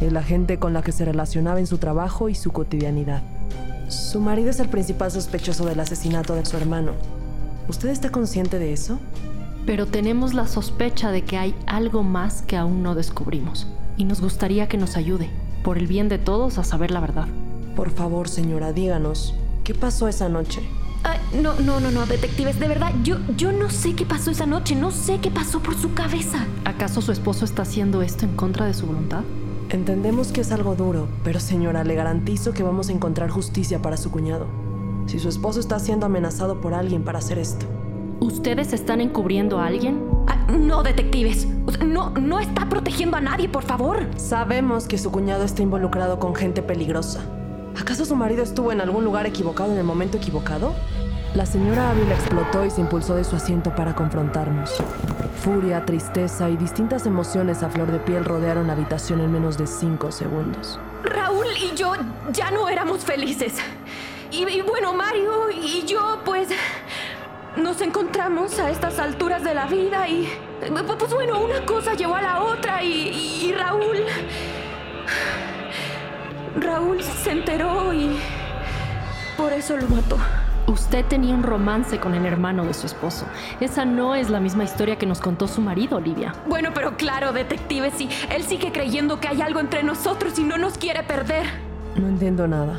y 0.00 0.10
la 0.10 0.24
gente 0.24 0.58
con 0.58 0.72
la 0.72 0.82
que 0.82 0.90
se 0.90 1.04
relacionaba 1.04 1.60
en 1.60 1.68
su 1.68 1.78
trabajo 1.78 2.28
y 2.28 2.34
su 2.34 2.50
cotidianidad. 2.50 3.22
Su 3.86 4.18
marido 4.18 4.50
es 4.50 4.58
el 4.58 4.70
principal 4.70 5.12
sospechoso 5.12 5.66
del 5.66 5.78
asesinato 5.78 6.34
de 6.34 6.44
su 6.44 6.56
hermano. 6.56 6.92
¿Usted 7.68 7.90
está 7.90 8.10
consciente 8.10 8.58
de 8.58 8.72
eso? 8.72 8.98
Pero 9.64 9.86
tenemos 9.86 10.34
la 10.34 10.48
sospecha 10.48 11.10
de 11.10 11.22
que 11.22 11.38
hay 11.38 11.54
algo 11.66 12.02
más 12.02 12.42
que 12.42 12.56
aún 12.56 12.82
no 12.82 12.94
descubrimos. 12.94 13.66
Y 13.96 14.04
nos 14.04 14.20
gustaría 14.20 14.68
que 14.68 14.78
nos 14.78 14.96
ayude, 14.96 15.30
por 15.62 15.78
el 15.78 15.86
bien 15.86 16.08
de 16.08 16.18
todos, 16.18 16.58
a 16.58 16.64
saber 16.64 16.90
la 16.90 17.00
verdad. 17.00 17.28
Por 17.76 17.90
favor, 17.90 18.28
señora, 18.28 18.72
díganos, 18.72 19.34
¿qué 19.64 19.74
pasó 19.74 20.08
esa 20.08 20.28
noche? 20.28 20.62
Ay, 21.04 21.18
no, 21.40 21.54
no, 21.60 21.80
no, 21.80 21.90
no, 21.90 22.06
detectives, 22.06 22.58
de 22.58 22.68
verdad, 22.68 22.92
yo, 23.02 23.18
yo 23.36 23.52
no 23.52 23.70
sé 23.70 23.94
qué 23.94 24.04
pasó 24.04 24.30
esa 24.30 24.46
noche, 24.46 24.74
no 24.74 24.90
sé 24.90 25.18
qué 25.18 25.30
pasó 25.30 25.60
por 25.60 25.76
su 25.76 25.94
cabeza. 25.94 26.46
¿Acaso 26.64 27.00
su 27.00 27.12
esposo 27.12 27.44
está 27.44 27.62
haciendo 27.62 28.02
esto 28.02 28.24
en 28.24 28.36
contra 28.36 28.66
de 28.66 28.74
su 28.74 28.86
voluntad? 28.86 29.22
Entendemos 29.70 30.32
que 30.32 30.42
es 30.42 30.52
algo 30.52 30.74
duro, 30.74 31.08
pero 31.24 31.40
señora, 31.40 31.82
le 31.82 31.94
garantizo 31.94 32.52
que 32.52 32.62
vamos 32.62 32.88
a 32.88 32.92
encontrar 32.92 33.30
justicia 33.30 33.80
para 33.80 33.96
su 33.96 34.10
cuñado. 34.10 34.46
Si 35.06 35.18
su 35.18 35.28
esposo 35.28 35.60
está 35.60 35.78
siendo 35.78 36.06
amenazado 36.06 36.60
por 36.60 36.74
alguien 36.74 37.02
para 37.04 37.20
hacer 37.20 37.38
esto. 37.38 37.66
¿Ustedes 38.22 38.72
están 38.72 39.00
encubriendo 39.00 39.58
a 39.58 39.66
alguien? 39.66 40.00
Ah, 40.28 40.36
no, 40.48 40.84
detectives. 40.84 41.44
No, 41.84 42.10
no 42.10 42.38
está 42.38 42.68
protegiendo 42.68 43.16
a 43.16 43.20
nadie, 43.20 43.48
por 43.48 43.64
favor. 43.64 44.06
Sabemos 44.16 44.86
que 44.86 44.96
su 44.96 45.10
cuñado 45.10 45.42
está 45.42 45.62
involucrado 45.62 46.20
con 46.20 46.36
gente 46.36 46.62
peligrosa. 46.62 47.20
¿Acaso 47.80 48.04
su 48.04 48.14
marido 48.14 48.44
estuvo 48.44 48.70
en 48.70 48.80
algún 48.80 49.02
lugar 49.02 49.26
equivocado 49.26 49.72
en 49.72 49.78
el 49.78 49.84
momento 49.84 50.18
equivocado? 50.18 50.72
La 51.34 51.46
señora 51.46 51.90
Ávila 51.90 52.14
explotó 52.14 52.64
y 52.64 52.70
se 52.70 52.80
impulsó 52.80 53.16
de 53.16 53.24
su 53.24 53.34
asiento 53.34 53.74
para 53.74 53.96
confrontarnos. 53.96 54.70
Furia, 55.42 55.84
tristeza 55.84 56.48
y 56.48 56.56
distintas 56.56 57.06
emociones 57.06 57.64
a 57.64 57.70
flor 57.70 57.90
de 57.90 57.98
piel 57.98 58.24
rodearon 58.24 58.68
la 58.68 58.74
habitación 58.74 59.20
en 59.20 59.32
menos 59.32 59.58
de 59.58 59.66
cinco 59.66 60.12
segundos. 60.12 60.78
Raúl 61.02 61.46
y 61.60 61.74
yo 61.74 61.94
ya 62.32 62.52
no 62.52 62.68
éramos 62.68 63.04
felices. 63.04 63.54
Y, 64.30 64.48
y 64.48 64.62
bueno, 64.62 64.94
Mario 64.94 65.50
y 65.50 65.84
yo, 65.86 66.20
pues, 66.24 66.48
nos 67.56 67.80
encontramos 67.80 68.58
a 68.58 68.70
estas 68.70 68.98
alturas 68.98 69.44
de 69.44 69.54
la 69.54 69.66
vida 69.66 70.08
y, 70.08 70.28
pues 70.60 71.14
bueno, 71.14 71.40
una 71.40 71.64
cosa 71.66 71.94
llevó 71.94 72.14
a 72.14 72.22
la 72.22 72.42
otra 72.42 72.82
y, 72.82 73.48
y 73.48 73.52
Raúl... 73.52 74.04
Raúl 76.60 77.02
se 77.02 77.32
enteró 77.32 77.92
y 77.94 78.18
por 79.36 79.52
eso 79.52 79.76
lo 79.76 79.88
mató. 79.88 80.18
Usted 80.66 81.04
tenía 81.06 81.34
un 81.34 81.42
romance 81.42 81.98
con 81.98 82.14
el 82.14 82.24
hermano 82.24 82.64
de 82.64 82.74
su 82.74 82.86
esposo. 82.86 83.26
Esa 83.60 83.84
no 83.84 84.14
es 84.14 84.30
la 84.30 84.38
misma 84.38 84.64
historia 84.64 84.96
que 84.96 85.06
nos 85.06 85.20
contó 85.20 85.48
su 85.48 85.60
marido, 85.60 85.96
Olivia. 85.96 86.34
Bueno, 86.46 86.70
pero 86.72 86.96
claro, 86.96 87.32
detective, 87.32 87.90
sí. 87.90 88.08
Él 88.30 88.44
sigue 88.44 88.70
creyendo 88.70 89.18
que 89.18 89.28
hay 89.28 89.42
algo 89.42 89.60
entre 89.60 89.82
nosotros 89.82 90.38
y 90.38 90.44
no 90.44 90.58
nos 90.58 90.78
quiere 90.78 91.02
perder. 91.02 91.46
No 91.96 92.06
entiendo 92.06 92.46
nada. 92.46 92.78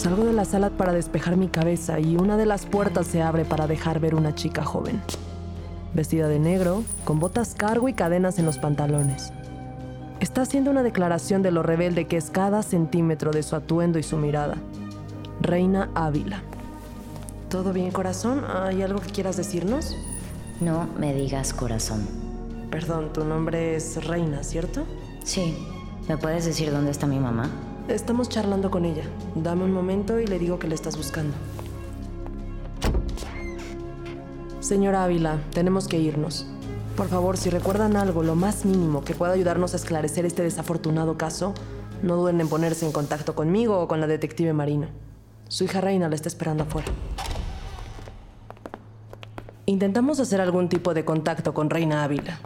Salgo 0.00 0.24
de 0.24 0.32
la 0.32 0.46
sala 0.46 0.70
para 0.70 0.94
despejar 0.94 1.36
mi 1.36 1.48
cabeza 1.48 2.00
y 2.00 2.16
una 2.16 2.38
de 2.38 2.46
las 2.46 2.64
puertas 2.64 3.06
se 3.06 3.20
abre 3.20 3.44
para 3.44 3.66
dejar 3.66 4.00
ver 4.00 4.14
una 4.14 4.34
chica 4.34 4.64
joven. 4.64 5.02
Vestida 5.92 6.26
de 6.26 6.38
negro, 6.38 6.84
con 7.04 7.20
botas 7.20 7.54
cargo 7.54 7.86
y 7.86 7.92
cadenas 7.92 8.38
en 8.38 8.46
los 8.46 8.56
pantalones. 8.56 9.30
Está 10.18 10.40
haciendo 10.40 10.70
una 10.70 10.82
declaración 10.82 11.42
de 11.42 11.50
lo 11.50 11.62
rebelde 11.62 12.06
que 12.06 12.16
es 12.16 12.30
cada 12.30 12.62
centímetro 12.62 13.30
de 13.30 13.42
su 13.42 13.56
atuendo 13.56 13.98
y 13.98 14.02
su 14.02 14.16
mirada. 14.16 14.56
Reina 15.42 15.90
Ávila. 15.94 16.40
¿Todo 17.50 17.74
bien, 17.74 17.90
corazón? 17.90 18.46
¿Hay 18.46 18.80
algo 18.80 19.00
que 19.00 19.10
quieras 19.10 19.36
decirnos? 19.36 19.98
No 20.62 20.88
me 20.98 21.12
digas 21.12 21.52
corazón. 21.52 22.08
Perdón, 22.70 23.12
tu 23.12 23.22
nombre 23.26 23.76
es 23.76 24.02
Reina, 24.06 24.44
¿cierto? 24.44 24.86
Sí. 25.24 25.58
¿Me 26.08 26.16
puedes 26.16 26.46
decir 26.46 26.72
dónde 26.72 26.90
está 26.90 27.06
mi 27.06 27.18
mamá? 27.18 27.50
Estamos 27.90 28.28
charlando 28.28 28.70
con 28.70 28.84
ella. 28.84 29.02
Dame 29.34 29.64
un 29.64 29.72
momento 29.72 30.20
y 30.20 30.26
le 30.26 30.38
digo 30.38 30.60
que 30.60 30.68
le 30.68 30.76
estás 30.76 30.96
buscando. 30.96 31.34
Señora 34.60 35.02
Ávila, 35.02 35.40
tenemos 35.52 35.88
que 35.88 35.98
irnos. 35.98 36.46
Por 36.96 37.08
favor, 37.08 37.36
si 37.36 37.50
recuerdan 37.50 37.96
algo, 37.96 38.22
lo 38.22 38.36
más 38.36 38.64
mínimo 38.64 39.02
que 39.02 39.16
pueda 39.16 39.32
ayudarnos 39.32 39.72
a 39.72 39.76
esclarecer 39.76 40.24
este 40.24 40.44
desafortunado 40.44 41.18
caso, 41.18 41.52
no 42.00 42.14
duden 42.14 42.40
en 42.40 42.48
ponerse 42.48 42.86
en 42.86 42.92
contacto 42.92 43.34
conmigo 43.34 43.80
o 43.80 43.88
con 43.88 44.00
la 44.00 44.06
detective 44.06 44.52
Marina. 44.52 44.88
Su 45.48 45.64
hija 45.64 45.80
Reina 45.80 46.08
la 46.08 46.14
está 46.14 46.28
esperando 46.28 46.62
afuera. 46.62 46.92
Intentamos 49.66 50.20
hacer 50.20 50.40
algún 50.40 50.68
tipo 50.68 50.94
de 50.94 51.04
contacto 51.04 51.54
con 51.54 51.70
Reina 51.70 52.04
Ávila, 52.04 52.38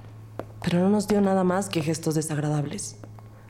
pero 0.62 0.80
no 0.80 0.88
nos 0.88 1.06
dio 1.06 1.20
nada 1.20 1.44
más 1.44 1.68
que 1.68 1.82
gestos 1.82 2.14
desagradables. 2.14 2.96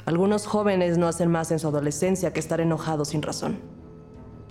Algunos 0.06 0.46
jóvenes 0.46 0.98
no 0.98 1.06
hacen 1.06 1.30
más 1.30 1.50
en 1.50 1.58
su 1.58 1.68
adolescencia 1.68 2.32
que 2.32 2.40
estar 2.40 2.60
enojados 2.60 3.08
sin 3.08 3.22
razón. 3.22 3.56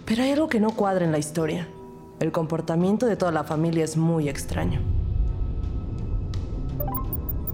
Pero 0.05 0.23
hay 0.23 0.31
algo 0.31 0.49
que 0.49 0.59
no 0.59 0.71
cuadra 0.71 1.05
en 1.05 1.11
la 1.11 1.19
historia. 1.19 1.67
El 2.19 2.31
comportamiento 2.31 3.05
de 3.05 3.15
toda 3.15 3.31
la 3.31 3.43
familia 3.43 3.83
es 3.83 3.95
muy 3.95 4.29
extraño. 4.29 4.81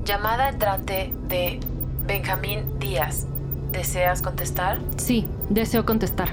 Llamada 0.06 0.50
entrante 0.50 1.14
de 1.28 1.60
Benjamín 2.08 2.80
Díaz. 2.80 3.28
¿Deseas 3.72 4.22
contestar? 4.22 4.80
Sí, 4.98 5.28
deseo 5.50 5.86
contestar. 5.86 6.30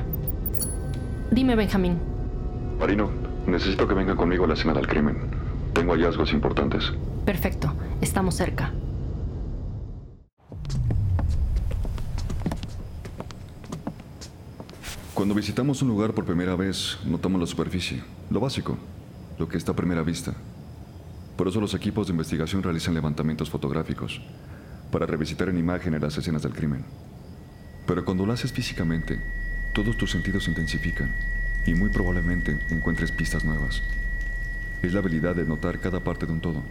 Dime, 1.31 1.57
Benjamín. 1.57 1.99
Marino, 2.79 3.11
necesito 3.47 3.87
que 3.89 3.95
vengan 3.95 4.17
conmigo 4.17 4.45
a 4.45 4.49
la 4.49 4.55
escena 4.55 4.73
del 4.73 4.87
crimen. 4.87 5.19
Tengo 5.75 5.93
hallazgos 5.93 6.33
importantes. 6.33 6.93
Perfecto, 7.25 7.73
estamos 8.01 8.37
cerca. 8.37 8.73
Cuando 15.17 15.35
visitamos 15.35 15.81
un 15.81 15.89
lugar 15.89 16.13
por 16.13 16.27
primera 16.27 16.57
vez, 16.57 16.99
notamos 17.07 17.41
la 17.41 17.47
superficie, 17.47 18.03
lo 18.29 18.39
básico, 18.39 18.77
lo 19.39 19.49
que 19.49 19.57
está 19.57 19.73
a 19.73 19.75
primera 19.75 20.03
vista. 20.03 20.35
Por 21.39 21.49
eso 21.49 21.59
los 21.59 21.73
equipos 21.73 22.07
de 22.07 22.11
investigación 22.11 22.63
realizan 22.63 22.93
levantamientos 22.93 23.49
fotográficos 23.49 24.21
para 24.93 25.07
revisitar 25.07 25.49
en 25.49 25.57
imágenes 25.57 26.03
las 26.03 26.19
escenas 26.19 26.43
del 26.43 26.53
crimen. 26.53 26.85
Pero 27.87 28.05
cuando 28.05 28.27
lo 28.27 28.35
haces 28.35 28.53
físicamente, 28.53 29.19
todos 29.73 29.97
tus 29.97 30.11
sentidos 30.11 30.45
se 30.45 30.51
intensifican 30.51 31.17
y 31.65 31.73
muy 31.73 31.89
probablemente 31.89 32.61
encuentres 32.69 33.11
pistas 33.11 33.43
nuevas. 33.43 33.83
Es 34.83 34.93
la 34.93 34.99
habilidad 34.99 35.35
de 35.35 35.47
notar 35.47 35.81
cada 35.81 36.01
parte 36.01 36.27
de 36.27 36.33
un 36.33 36.43
todo, 36.43 36.63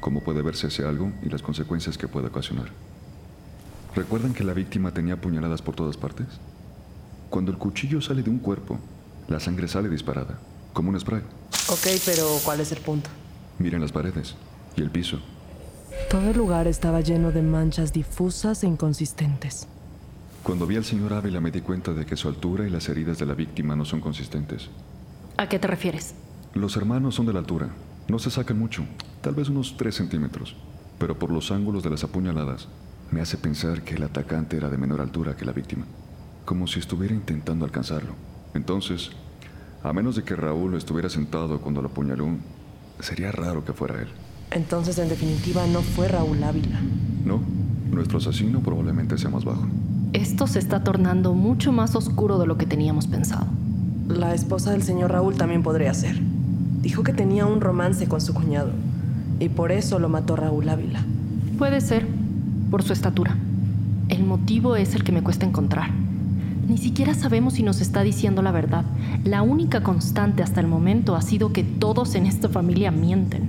cómo 0.00 0.22
puede 0.22 0.40
verse 0.40 0.68
ese 0.68 0.86
algo 0.86 1.12
y 1.22 1.28
las 1.28 1.42
consecuencias 1.42 1.98
que 1.98 2.08
puede 2.08 2.28
ocasionar. 2.28 2.70
¿Recuerdan 3.94 4.32
que 4.32 4.44
la 4.44 4.54
víctima 4.54 4.94
tenía 4.94 5.20
puñaladas 5.20 5.60
por 5.60 5.74
todas 5.76 5.98
partes? 5.98 6.40
Cuando 7.30 7.50
el 7.50 7.58
cuchillo 7.58 8.00
sale 8.00 8.22
de 8.22 8.30
un 8.30 8.38
cuerpo, 8.38 8.78
la 9.28 9.40
sangre 9.40 9.68
sale 9.68 9.88
disparada, 9.88 10.38
como 10.72 10.90
un 10.90 10.98
spray. 11.00 11.22
Ok, 11.68 11.86
pero 12.04 12.24
¿cuál 12.44 12.60
es 12.60 12.72
el 12.72 12.78
punto? 12.78 13.10
Miren 13.58 13.80
las 13.80 13.92
paredes 13.92 14.34
y 14.76 14.82
el 14.82 14.90
piso. 14.90 15.18
Todo 16.10 16.30
el 16.30 16.36
lugar 16.36 16.66
estaba 16.66 17.00
lleno 17.00 17.32
de 17.32 17.42
manchas 17.42 17.92
difusas 17.92 18.62
e 18.62 18.66
inconsistentes. 18.66 19.66
Cuando 20.42 20.66
vi 20.66 20.76
al 20.76 20.84
señor 20.84 21.12
Ávila 21.12 21.40
me 21.40 21.50
di 21.50 21.60
cuenta 21.60 21.92
de 21.92 22.06
que 22.06 22.16
su 22.16 22.28
altura 22.28 22.66
y 22.66 22.70
las 22.70 22.88
heridas 22.88 23.18
de 23.18 23.26
la 23.26 23.34
víctima 23.34 23.74
no 23.74 23.84
son 23.84 24.00
consistentes. 24.00 24.68
¿A 25.36 25.48
qué 25.48 25.58
te 25.58 25.66
refieres? 25.66 26.14
Los 26.54 26.76
hermanos 26.76 27.16
son 27.16 27.26
de 27.26 27.32
la 27.32 27.40
altura. 27.40 27.70
No 28.08 28.18
se 28.20 28.30
sacan 28.30 28.58
mucho, 28.58 28.84
tal 29.20 29.34
vez 29.34 29.48
unos 29.48 29.76
3 29.76 29.94
centímetros. 29.94 30.54
pero 30.98 31.18
por 31.18 31.30
los 31.30 31.50
ángulos 31.50 31.82
de 31.82 31.90
las 31.90 32.04
apuñaladas 32.04 32.68
me 33.10 33.20
hace 33.20 33.36
pensar 33.36 33.82
que 33.82 33.96
el 33.96 34.02
atacante 34.02 34.56
era 34.56 34.70
de 34.70 34.78
menor 34.78 35.00
altura 35.00 35.36
que 35.36 35.44
la 35.44 35.52
víctima, 35.52 35.84
como 36.46 36.66
si 36.66 36.78
estuviera 36.78 37.12
intentando 37.12 37.66
alcanzarlo. 37.66 38.14
Entonces, 38.54 39.10
a 39.82 39.92
menos 39.92 40.16
de 40.16 40.22
que 40.22 40.34
Raúl 40.34 40.74
estuviera 40.74 41.10
sentado 41.10 41.60
cuando 41.60 41.82
lo 41.82 41.88
apuñaló, 41.88 42.28
sería 43.00 43.30
raro 43.32 43.64
que 43.64 43.74
fuera 43.74 44.00
él. 44.00 44.08
Entonces, 44.52 44.96
en 44.98 45.08
definitiva, 45.10 45.66
no 45.66 45.82
fue 45.82 46.08
Raúl 46.08 46.42
Ávila. 46.42 46.80
No, 47.24 47.40
nuestro 47.90 48.18
asesino 48.18 48.60
probablemente 48.60 49.18
sea 49.18 49.28
más 49.28 49.44
bajo. 49.44 49.66
Esto 50.12 50.46
se 50.46 50.60
está 50.60 50.82
tornando 50.84 51.34
mucho 51.34 51.72
más 51.72 51.94
oscuro 51.96 52.38
de 52.38 52.46
lo 52.46 52.56
que 52.56 52.64
teníamos 52.64 53.08
pensado. 53.08 53.46
La 54.08 54.32
esposa 54.32 54.70
del 54.70 54.84
señor 54.84 55.10
Raúl 55.10 55.36
también 55.36 55.64
podría 55.64 55.92
ser. 55.92 56.18
Dijo 56.80 57.02
que 57.02 57.12
tenía 57.12 57.44
un 57.44 57.60
romance 57.60 58.06
con 58.06 58.20
su 58.20 58.32
cuñado 58.32 58.70
y 59.40 59.48
por 59.48 59.72
eso 59.72 59.98
lo 59.98 60.08
mató 60.08 60.36
Raúl 60.36 60.68
Ávila. 60.68 61.04
Puede 61.58 61.80
ser, 61.80 62.06
por 62.70 62.84
su 62.84 62.92
estatura. 62.92 63.36
El 64.08 64.24
motivo 64.24 64.76
es 64.76 64.94
el 64.94 65.02
que 65.02 65.10
me 65.10 65.22
cuesta 65.22 65.44
encontrar. 65.44 66.05
Ni 66.68 66.78
siquiera 66.78 67.14
sabemos 67.14 67.54
si 67.54 67.62
nos 67.62 67.80
está 67.80 68.02
diciendo 68.02 68.42
la 68.42 68.50
verdad. 68.50 68.84
La 69.24 69.42
única 69.42 69.82
constante 69.82 70.42
hasta 70.42 70.60
el 70.60 70.66
momento 70.66 71.14
ha 71.14 71.22
sido 71.22 71.52
que 71.52 71.62
todos 71.62 72.14
en 72.16 72.26
esta 72.26 72.48
familia 72.48 72.90
mienten. 72.90 73.48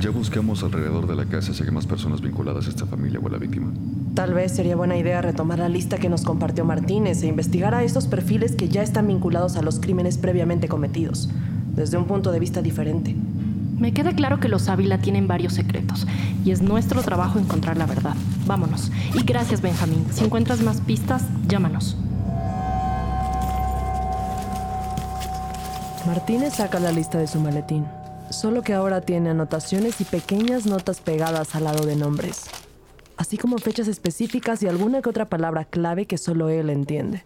Ya 0.00 0.10
buscamos 0.10 0.62
alrededor 0.62 1.06
de 1.06 1.14
la 1.14 1.24
casa 1.24 1.54
si 1.54 1.62
hay 1.62 1.70
más 1.70 1.86
personas 1.86 2.20
vinculadas 2.20 2.66
a 2.66 2.70
esta 2.70 2.84
familia 2.84 3.20
o 3.20 3.26
a 3.28 3.30
la 3.30 3.38
víctima. 3.38 3.72
Tal 4.14 4.34
vez 4.34 4.52
sería 4.52 4.76
buena 4.76 4.96
idea 4.96 5.22
retomar 5.22 5.58
la 5.58 5.68
lista 5.68 5.96
que 5.96 6.08
nos 6.08 6.22
compartió 6.22 6.64
Martínez 6.64 7.22
e 7.22 7.28
investigar 7.28 7.74
a 7.74 7.84
estos 7.84 8.06
perfiles 8.06 8.56
que 8.56 8.68
ya 8.68 8.82
están 8.82 9.06
vinculados 9.06 9.56
a 9.56 9.62
los 9.62 9.78
crímenes 9.78 10.18
previamente 10.18 10.68
cometidos 10.68 11.30
desde 11.74 11.98
un 11.98 12.06
punto 12.06 12.32
de 12.32 12.40
vista 12.40 12.62
diferente. 12.62 13.14
Me 13.78 13.92
queda 13.92 14.12
claro 14.12 14.40
que 14.40 14.48
los 14.48 14.68
Ávila 14.68 14.98
tienen 14.98 15.28
varios 15.28 15.52
secretos 15.52 16.06
y 16.44 16.50
es 16.50 16.62
nuestro 16.62 17.02
trabajo 17.02 17.38
encontrar 17.38 17.76
la 17.76 17.86
verdad. 17.86 18.16
Vámonos. 18.46 18.90
Y 19.14 19.22
gracias, 19.22 19.62
Benjamín. 19.62 20.04
Si 20.10 20.24
encuentras 20.24 20.62
más 20.62 20.80
pistas, 20.80 21.24
llámanos. 21.46 21.96
Martínez 26.06 26.54
saca 26.54 26.78
la 26.78 26.92
lista 26.92 27.18
de 27.18 27.26
su 27.26 27.40
maletín, 27.40 27.84
solo 28.30 28.62
que 28.62 28.74
ahora 28.74 29.00
tiene 29.00 29.30
anotaciones 29.30 30.00
y 30.00 30.04
pequeñas 30.04 30.64
notas 30.64 31.00
pegadas 31.00 31.56
al 31.56 31.64
lado 31.64 31.84
de 31.84 31.96
nombres, 31.96 32.44
así 33.16 33.36
como 33.36 33.58
fechas 33.58 33.88
específicas 33.88 34.62
y 34.62 34.68
alguna 34.68 35.02
que 35.02 35.08
otra 35.08 35.28
palabra 35.28 35.64
clave 35.64 36.06
que 36.06 36.16
solo 36.16 36.48
él 36.48 36.70
entiende. 36.70 37.24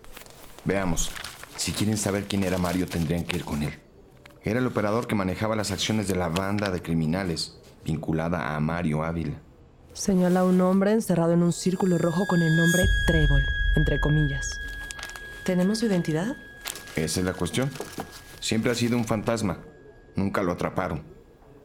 Veamos, 0.64 1.10
si 1.56 1.72
quieren 1.72 1.98
saber 1.98 2.24
quién 2.24 2.42
era 2.42 2.56
Mario 2.56 2.86
tendrían 2.86 3.24
que 3.24 3.36
ir 3.36 3.44
con 3.44 3.62
él. 3.62 3.74
Era 4.42 4.60
el 4.60 4.66
operador 4.66 5.06
que 5.06 5.14
manejaba 5.14 5.56
las 5.56 5.70
acciones 5.72 6.08
de 6.08 6.16
la 6.16 6.28
banda 6.28 6.70
de 6.70 6.80
criminales, 6.80 7.58
vinculada 7.84 8.56
a 8.56 8.60
Mario 8.60 9.04
Ávila. 9.04 9.36
Señala 9.92 10.42
un 10.44 10.58
hombre 10.62 10.92
encerrado 10.92 11.34
en 11.34 11.42
un 11.42 11.52
círculo 11.52 11.98
rojo 11.98 12.26
con 12.26 12.40
el 12.40 12.56
nombre 12.56 12.82
Trébol, 13.06 13.42
entre 13.76 14.00
comillas. 14.00 14.48
¿Tenemos 15.44 15.80
su 15.80 15.86
identidad? 15.86 16.34
Esa 16.96 17.20
es 17.20 17.26
la 17.26 17.34
cuestión. 17.34 17.70
Siempre 18.40 18.72
ha 18.72 18.74
sido 18.74 18.96
un 18.96 19.04
fantasma. 19.04 19.58
Nunca 20.16 20.42
lo 20.42 20.52
atraparon. 20.52 21.02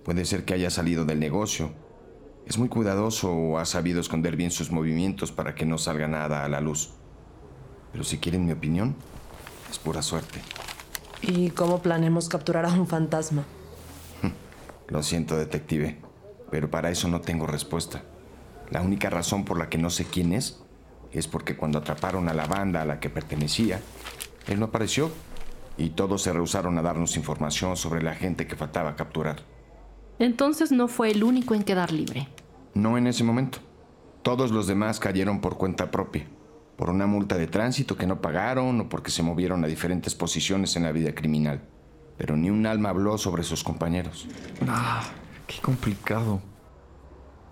Puede 0.03 0.25
ser 0.25 0.45
que 0.45 0.53
haya 0.53 0.69
salido 0.69 1.05
del 1.05 1.19
negocio. 1.19 1.71
Es 2.45 2.57
muy 2.57 2.69
cuidadoso 2.69 3.31
o 3.31 3.57
ha 3.57 3.65
sabido 3.65 4.01
esconder 4.01 4.35
bien 4.35 4.51
sus 4.51 4.71
movimientos 4.71 5.31
para 5.31 5.55
que 5.55 5.65
no 5.65 5.77
salga 5.77 6.07
nada 6.07 6.43
a 6.43 6.49
la 6.49 6.61
luz. 6.61 6.91
Pero 7.91 8.03
si 8.03 8.17
quieren 8.17 8.45
mi 8.45 8.51
opinión, 8.51 8.95
es 9.71 9.79
pura 9.79 10.01
suerte. 10.01 10.41
¿Y 11.21 11.49
cómo 11.51 11.81
planeamos 11.81 12.29
capturar 12.29 12.65
a 12.65 12.73
un 12.73 12.88
fantasma? 12.88 13.45
Lo 14.89 15.01
siento, 15.01 15.38
detective, 15.38 15.97
pero 16.51 16.69
para 16.69 16.91
eso 16.91 17.07
no 17.07 17.21
tengo 17.21 17.47
respuesta. 17.47 18.03
La 18.69 18.81
única 18.81 19.09
razón 19.09 19.45
por 19.45 19.57
la 19.57 19.69
que 19.69 19.77
no 19.77 19.89
sé 19.89 20.05
quién 20.05 20.33
es 20.33 20.61
es 21.13 21.27
porque 21.27 21.55
cuando 21.55 21.79
atraparon 21.79 22.27
a 22.27 22.33
la 22.33 22.45
banda 22.45 22.81
a 22.81 22.85
la 22.85 22.99
que 22.99 23.09
pertenecía, 23.09 23.79
él 24.47 24.59
no 24.59 24.65
apareció 24.65 25.09
y 25.77 25.89
todos 25.89 26.21
se 26.21 26.33
rehusaron 26.33 26.77
a 26.77 26.81
darnos 26.81 27.17
información 27.17 27.77
sobre 27.77 28.01
la 28.01 28.15
gente 28.15 28.47
que 28.47 28.55
faltaba 28.55 28.95
capturar. 28.95 29.43
Entonces 30.19 30.71
no 30.71 30.88
fue 30.88 31.11
el 31.11 31.23
único 31.23 31.53
en 31.55 31.63
quedar 31.63 31.91
libre. 31.91 32.27
No 32.73 32.97
en 32.97 33.07
ese 33.07 33.23
momento. 33.23 33.59
Todos 34.21 34.51
los 34.51 34.67
demás 34.67 34.99
cayeron 34.99 35.41
por 35.41 35.57
cuenta 35.57 35.91
propia 35.91 36.25
por 36.75 36.89
una 36.89 37.07
multa 37.07 37.38
de 37.38 37.47
tránsito 37.47 37.95
que 37.95 38.07
no 38.07 38.21
pagaron 38.21 38.81
o 38.81 38.89
porque 38.89 39.11
se 39.11 39.23
movieron 39.23 39.63
a 39.63 39.67
diferentes 39.67 40.15
posiciones 40.15 40.75
en 40.75 40.83
la 40.83 40.91
vida 40.91 41.13
criminal. 41.13 41.61
Pero 42.17 42.35
ni 42.38 42.49
un 42.49 42.65
alma 42.65 42.89
habló 42.89 43.17
sobre 43.17 43.43
sus 43.43 43.63
compañeros. 43.63 44.27
Ah, 44.67 45.03
qué 45.47 45.59
complicado. 45.61 46.41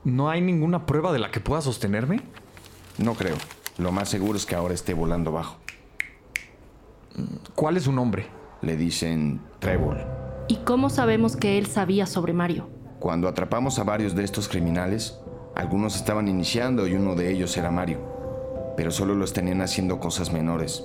¿No 0.04 0.30
hay 0.30 0.42
ninguna 0.42 0.86
prueba 0.86 1.14
de 1.14 1.20
la 1.20 1.32
que 1.32 1.40
pueda 1.40 1.62
sostenerme? 1.62 2.22
No 2.98 3.14
creo. 3.16 3.38
Lo 3.78 3.92
más 3.92 4.10
seguro 4.10 4.38
es 4.38 4.46
que 4.46 4.56
ahora 4.56 4.74
esté 4.74 4.94
volando 4.94 5.32
bajo. 5.32 5.58
¿Cuál 7.56 7.78
es 7.78 7.84
su 7.84 7.92
nombre? 7.92 8.28
Le 8.62 8.76
dicen 8.76 9.42
Trébol. 9.60 9.98
¿Y 10.48 10.58
cómo 10.58 10.90
sabemos 10.90 11.36
que 11.36 11.58
él 11.58 11.68
sabía 11.68 12.06
sobre 12.06 12.34
Mario? 12.34 12.70
Cuando 13.00 13.28
atrapamos 13.28 13.80
a 13.80 13.84
varios 13.84 14.16
de 14.16 14.24
estos 14.24 14.48
criminales, 14.48 15.20
algunos 15.56 15.96
estaban 15.96 16.28
iniciando 16.28 16.88
y 16.88 16.94
uno 16.94 17.16
de 17.16 17.32
ellos 17.32 17.56
era 17.58 17.72
Mario 17.72 18.14
pero 18.76 18.92
solo 18.92 19.16
los 19.16 19.34
tenían 19.34 19.62
haciendo 19.62 20.00
cosas 20.00 20.32
menores. 20.32 20.84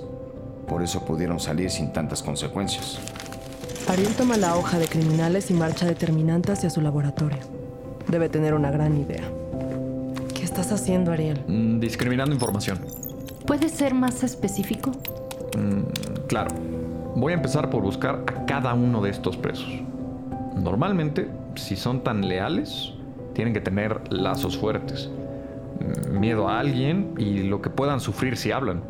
Por 0.67 0.83
eso 0.83 1.05
pudieron 1.05 1.39
salir 1.39 1.71
sin 1.71 1.91
tantas 1.91 2.21
consecuencias. 2.21 2.99
Ariel 3.87 4.13
toma 4.13 4.37
la 4.37 4.55
hoja 4.55 4.77
de 4.77 4.87
criminales 4.87 5.49
y 5.49 5.53
marcha 5.53 5.85
determinante 5.85 6.51
hacia 6.51 6.69
su 6.69 6.81
laboratorio. 6.81 7.39
Debe 8.07 8.29
tener 8.29 8.53
una 8.53 8.69
gran 8.69 8.97
idea. 8.97 9.23
¿Qué 10.35 10.43
estás 10.43 10.71
haciendo, 10.71 11.11
Ariel? 11.11 11.43
Mm, 11.47 11.79
discriminando 11.79 12.33
información. 12.33 12.79
¿Puede 13.47 13.69
ser 13.69 13.95
más 13.95 14.23
específico? 14.23 14.91
Mm, 15.57 16.18
claro. 16.29 16.55
Voy 17.15 17.33
a 17.33 17.35
empezar 17.35 17.69
por 17.69 17.81
buscar 17.81 18.23
a 18.27 18.45
cada 18.45 18.73
uno 18.73 19.01
de 19.01 19.09
estos 19.09 19.35
presos. 19.35 19.81
Normalmente, 20.55 21.29
si 21.55 21.75
son 21.75 22.01
tan 22.01 22.25
leales, 22.29 22.93
tienen 23.33 23.53
que 23.53 23.59
tener 23.59 24.01
lazos 24.13 24.57
fuertes 24.57 25.09
miedo 26.09 26.49
a 26.49 26.59
alguien 26.59 27.13
y 27.17 27.43
lo 27.43 27.61
que 27.61 27.69
puedan 27.69 27.99
sufrir 27.99 28.37
si 28.37 28.51
hablan. 28.51 28.83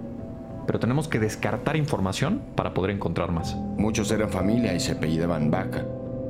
Pero 0.66 0.80
tenemos 0.80 1.08
que 1.08 1.20
descartar 1.20 1.76
información 1.76 2.42
para 2.56 2.74
poder 2.74 2.92
encontrar 2.92 3.32
más. 3.32 3.56
Muchos 3.56 4.12
eran 4.12 4.30
familia 4.30 4.74
y 4.74 4.80
se 4.80 4.94
apellidaban 4.94 5.50
Vaca. 5.50 5.86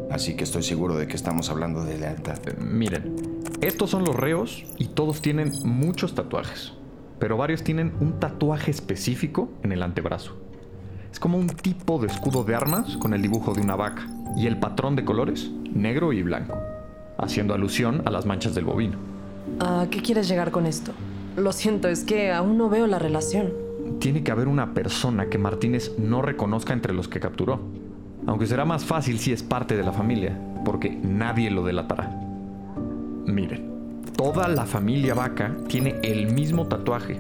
Así 0.10 0.36
que 0.36 0.44
estoy 0.44 0.64
seguro 0.64 0.96
de 0.96 1.08
que 1.08 1.16
estamos 1.16 1.50
hablando 1.50 1.84
de 1.84 1.98
lealtad. 1.98 2.40
Eh, 2.48 2.56
miren, 2.60 3.16
estos 3.62 3.90
son 3.90 4.06
los 4.06 4.16
reos 4.16 4.66
y 4.78 4.88
todos 4.88 5.22
tienen 5.22 5.52
muchos 5.64 6.16
tatuajes. 6.16 6.74
Pero 7.20 7.36
varios 7.36 7.64
tienen 7.64 7.94
un 8.00 8.20
tatuaje 8.20 8.72
específico 8.72 9.50
en 9.62 9.74
el 9.74 9.84
antebrazo. 9.84 10.38
Es 11.12 11.20
como 11.20 11.38
un 11.38 11.48
tipo 11.48 12.00
de 12.00 12.08
escudo 12.08 12.44
de 12.44 12.56
armas 12.56 12.98
con 12.98 13.14
el 13.14 13.22
dibujo 13.22 13.54
de 13.54 13.62
una 13.62 13.76
vaca 13.76 14.08
y 14.36 14.48
el 14.48 14.60
patrón 14.60 14.96
de 14.96 15.06
colores 15.06 15.50
negro 15.74 16.14
y 16.14 16.24
blanco, 16.24 16.58
haciendo 17.18 17.54
alusión 17.54 18.02
a 18.06 18.12
las 18.12 18.26
manchas 18.26 18.56
del 18.56 18.66
bovino. 18.66 18.98
¿A 19.60 19.88
qué 19.90 20.02
quieres 20.02 20.28
llegar 20.28 20.52
con 20.52 20.66
esto? 20.66 20.92
Lo 21.36 21.52
siento, 21.52 21.88
es 21.88 22.04
que 22.04 22.32
aún 22.32 22.58
no 22.58 22.70
veo 22.70 22.88
la 22.88 23.00
relación. 23.00 23.54
Tiene 24.00 24.24
que 24.24 24.32
haber 24.32 24.48
una 24.48 24.74
persona 24.74 25.28
que 25.28 25.38
Martínez 25.38 25.94
no 25.98 26.22
reconozca 26.22 26.74
entre 26.74 26.94
los 26.94 27.08
que 27.08 27.20
capturó. 27.20 27.60
Aunque 28.28 28.48
será 28.48 28.66
más 28.66 28.86
fácil 28.86 29.20
si 29.20 29.32
es 29.32 29.44
parte 29.44 29.76
de 29.76 29.84
la 29.84 29.92
familia, 29.92 30.38
porque 30.66 30.90
nadie 30.90 31.50
lo 31.50 31.64
delatará. 31.64 32.10
Miren, 33.26 34.02
toda 34.16 34.48
la 34.48 34.66
familia 34.66 35.14
Vaca 35.14 35.56
tiene 35.68 36.00
el 36.04 36.34
mismo 36.34 36.68
tatuaje 36.68 37.20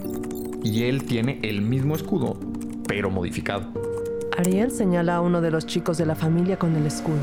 y 0.63 0.83
él 0.83 1.05
tiene 1.05 1.39
el 1.43 1.61
mismo 1.61 1.95
escudo, 1.95 2.37
pero 2.89 3.11
modificado. 3.11 3.67
Ariel 4.35 4.71
señala 4.71 5.17
a 5.17 5.21
uno 5.21 5.41
de 5.41 5.51
los 5.51 5.67
chicos 5.67 5.99
de 5.99 6.07
la 6.07 6.15
familia 6.15 6.57
con 6.57 6.75
el 6.75 6.87
escudo, 6.87 7.19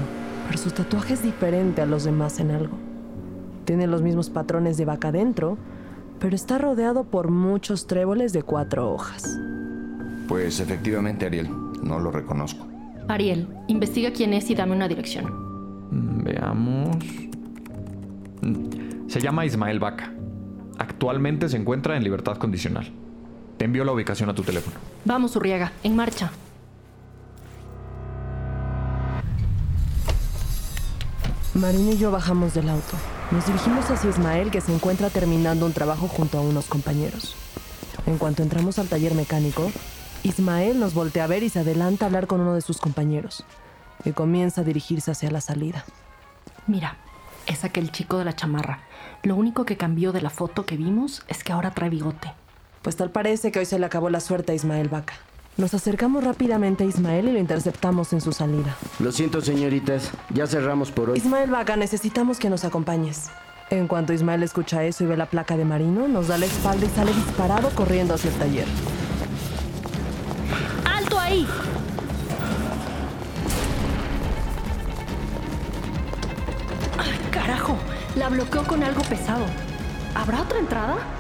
pero 0.47 0.59
su 0.59 0.71
tatuaje 0.71 1.15
es 1.15 1.25
diferente 1.25 1.83
a 1.83 1.87
los 1.87 2.05
demás 2.05 2.39
en 2.39 2.53
algo. 2.53 2.77
Tiene 3.65 3.89
los 3.89 4.01
mismos 4.01 4.31
patrones 4.31 4.77
de 4.77 4.85
vaca 4.85 5.11
dentro, 5.11 5.59
pero 6.21 6.37
está 6.37 6.57
rodeado 6.59 7.03
por 7.03 7.33
muchos 7.33 7.89
tréboles 7.89 8.33
de 8.33 8.45
cuatro 8.45 8.93
hojas. 8.93 9.41
Pues 10.29 10.61
efectivamente, 10.61 11.27
Ariel, 11.27 11.49
no 11.83 11.99
lo 11.99 12.13
reconozco. 12.13 12.65
Ariel, 13.09 13.49
investiga 13.67 14.13
quién 14.13 14.35
es 14.35 14.49
y 14.51 14.55
dame 14.55 14.77
una 14.77 14.87
dirección. 14.87 15.27
Mm, 15.91 16.23
veamos. 16.23 16.97
Mm, 18.43 19.09
se 19.09 19.21
llama 19.21 19.45
Ismael 19.45 19.81
Vaca. 19.81 20.13
Actualmente 20.79 21.49
se 21.49 21.57
encuentra 21.57 21.97
en 21.97 22.05
libertad 22.05 22.37
condicional. 22.37 22.87
Te 23.59 23.65
envío 23.65 23.85
la 23.85 23.93
ubicación 23.93 24.29
a 24.29 24.35
tu 24.35 24.43
teléfono. 24.43 24.77
Vamos, 25.05 25.35
Urriaga, 25.37 25.73
en 25.83 25.97
marcha. 25.97 26.31
Marina 31.55 31.93
y 31.93 31.99
yo 31.99 32.11
bajamos 32.11 32.53
del 32.53 32.69
auto. 32.69 32.97
Nos 33.31 33.47
dirigimos 33.47 33.91
hacia 33.91 34.11
Ismael 34.11 34.51
que 34.51 34.61
se 34.61 34.75
encuentra 34.75 35.09
terminando 35.09 35.65
un 35.65 35.73
trabajo 35.73 36.07
junto 36.07 36.39
a 36.39 36.43
unos 36.43 36.67
compañeros. 36.67 37.35
En 38.05 38.19
cuanto 38.19 38.43
entramos 38.43 38.79
al 38.79 38.89
taller 38.89 39.15
mecánico, 39.15 39.73
Ismael 40.23 40.79
nos 40.79 40.93
voltea 40.93 41.25
a 41.25 41.29
ver 41.29 41.43
y 41.43 41.49
se 41.49 41.61
adelanta 41.61 42.05
a 42.05 42.09
hablar 42.09 42.27
con 42.27 42.41
uno 42.41 42.55
de 42.55 42.61
sus 42.61 42.79
compañeros, 42.79 43.45
y 44.05 44.13
comienza 44.13 44.61
a 44.61 44.65
dirigirse 44.65 45.11
hacia 45.11 45.31
la 45.31 45.41
salida. 45.41 45.85
Mira, 46.67 46.99
Es 47.47 47.63
aquel 47.65 47.93
chico 47.93 48.19
de 48.19 48.25
la 48.25 48.35
chamarra. 48.35 48.81
Lo 49.23 49.37
único 49.37 49.65
que 49.65 49.77
cambió 49.77 50.11
de 50.11 50.21
la 50.21 50.31
foto 50.31 50.67
que 50.67 50.77
vimos 50.77 51.23
es 51.29 51.45
que 51.45 51.53
ahora 51.53 51.71
trae 51.71 51.91
bigote. 51.91 52.33
Pues 52.87 52.95
tal 52.95 53.11
parece 53.11 53.51
que 53.51 53.59
hoy 53.59 53.65
se 53.65 53.81
le 53.81 53.87
acabó 53.87 54.11
la 54.11 54.21
suerte 54.21 54.53
a 54.53 54.55
Ismael 54.55 54.89
Vaca. 54.89 55.15
Nos 55.57 55.75
acercamos 55.75 56.23
rápidamente 56.23 56.85
a 56.85 56.87
Ismael 56.87 57.27
y 57.27 57.33
lo 57.33 57.41
interceptamos 57.41 58.13
en 58.13 58.21
su 58.21 58.31
salida. 58.31 58.77
Lo 59.01 59.11
siento, 59.11 59.41
señoritas. 59.41 60.13
Ya 60.33 60.47
cerramos 60.47 60.93
por 60.93 61.11
hoy. 61.11 61.19
Ismael 61.19 61.51
Vaca, 61.51 61.75
necesitamos 61.75 62.39
que 62.39 62.49
nos 62.49 62.65
acompañes. 62.65 63.29
En 63.71 63.89
cuanto 63.89 64.13
Ismael 64.13 64.45
escucha 64.45 64.85
eso 64.85 65.03
y 65.03 65.09
ve 65.09 65.17
la 65.17 65.27
placa 65.27 65.57
de 65.57 65.65
Marino, 65.65 66.07
nos 66.07 66.29
da 66.29 66.39
la 66.39 66.47
espalda 66.47 66.87
y 66.87 66.89
sale 66.91 67.13
disparado 67.13 67.71
corriendo 67.71 68.15
hacia 68.15 68.31
el 68.31 68.37
taller. 68.37 68.67
¡Alto 70.85 71.19
ahí! 71.19 71.45
¡Ay, 76.99 77.31
carajo! 77.33 77.77
La 78.15 78.29
bloqueó 78.29 78.63
con 78.63 78.85
algo 78.85 79.03
pesado. 79.03 79.45
¿Habrá 80.15 80.43
otra 80.43 80.61
entrada? 80.61 81.16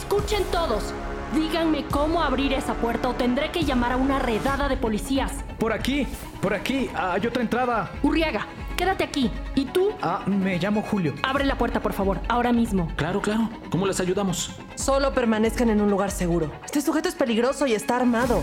Escuchen 0.00 0.42
todos. 0.50 0.94
Díganme 1.34 1.84
cómo 1.84 2.22
abrir 2.22 2.54
esa 2.54 2.72
puerta 2.72 3.10
o 3.10 3.14
tendré 3.14 3.52
que 3.52 3.64
llamar 3.64 3.92
a 3.92 3.96
una 3.98 4.18
redada 4.18 4.66
de 4.66 4.78
policías. 4.78 5.30
Por 5.58 5.74
aquí, 5.74 6.06
por 6.40 6.54
aquí, 6.54 6.88
hay 6.94 7.26
otra 7.26 7.42
entrada. 7.42 7.90
Urriaga, 8.02 8.46
quédate 8.78 9.04
aquí. 9.04 9.30
¿Y 9.54 9.66
tú? 9.66 9.90
Ah, 10.00 10.22
me 10.26 10.58
llamo 10.58 10.80
Julio. 10.80 11.12
Abre 11.22 11.44
la 11.44 11.58
puerta, 11.58 11.80
por 11.80 11.92
favor, 11.92 12.18
ahora 12.28 12.50
mismo. 12.50 12.88
Claro, 12.96 13.20
claro. 13.20 13.50
¿Cómo 13.70 13.86
les 13.86 14.00
ayudamos? 14.00 14.56
Solo 14.74 15.12
permanezcan 15.12 15.68
en 15.68 15.82
un 15.82 15.90
lugar 15.90 16.10
seguro. 16.10 16.50
Este 16.64 16.80
sujeto 16.80 17.10
es 17.10 17.14
peligroso 17.14 17.66
y 17.66 17.74
está 17.74 17.96
armado. 17.96 18.42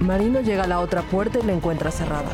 Marino 0.00 0.40
llega 0.40 0.64
a 0.64 0.66
la 0.66 0.80
otra 0.80 1.02
puerta 1.02 1.38
y 1.38 1.42
la 1.42 1.52
encuentra 1.52 1.90
cerrada. 1.90 2.30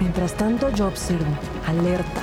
Mientras 0.00 0.34
tanto, 0.34 0.70
yo 0.70 0.86
observo, 0.86 1.26
alerta, 1.66 2.20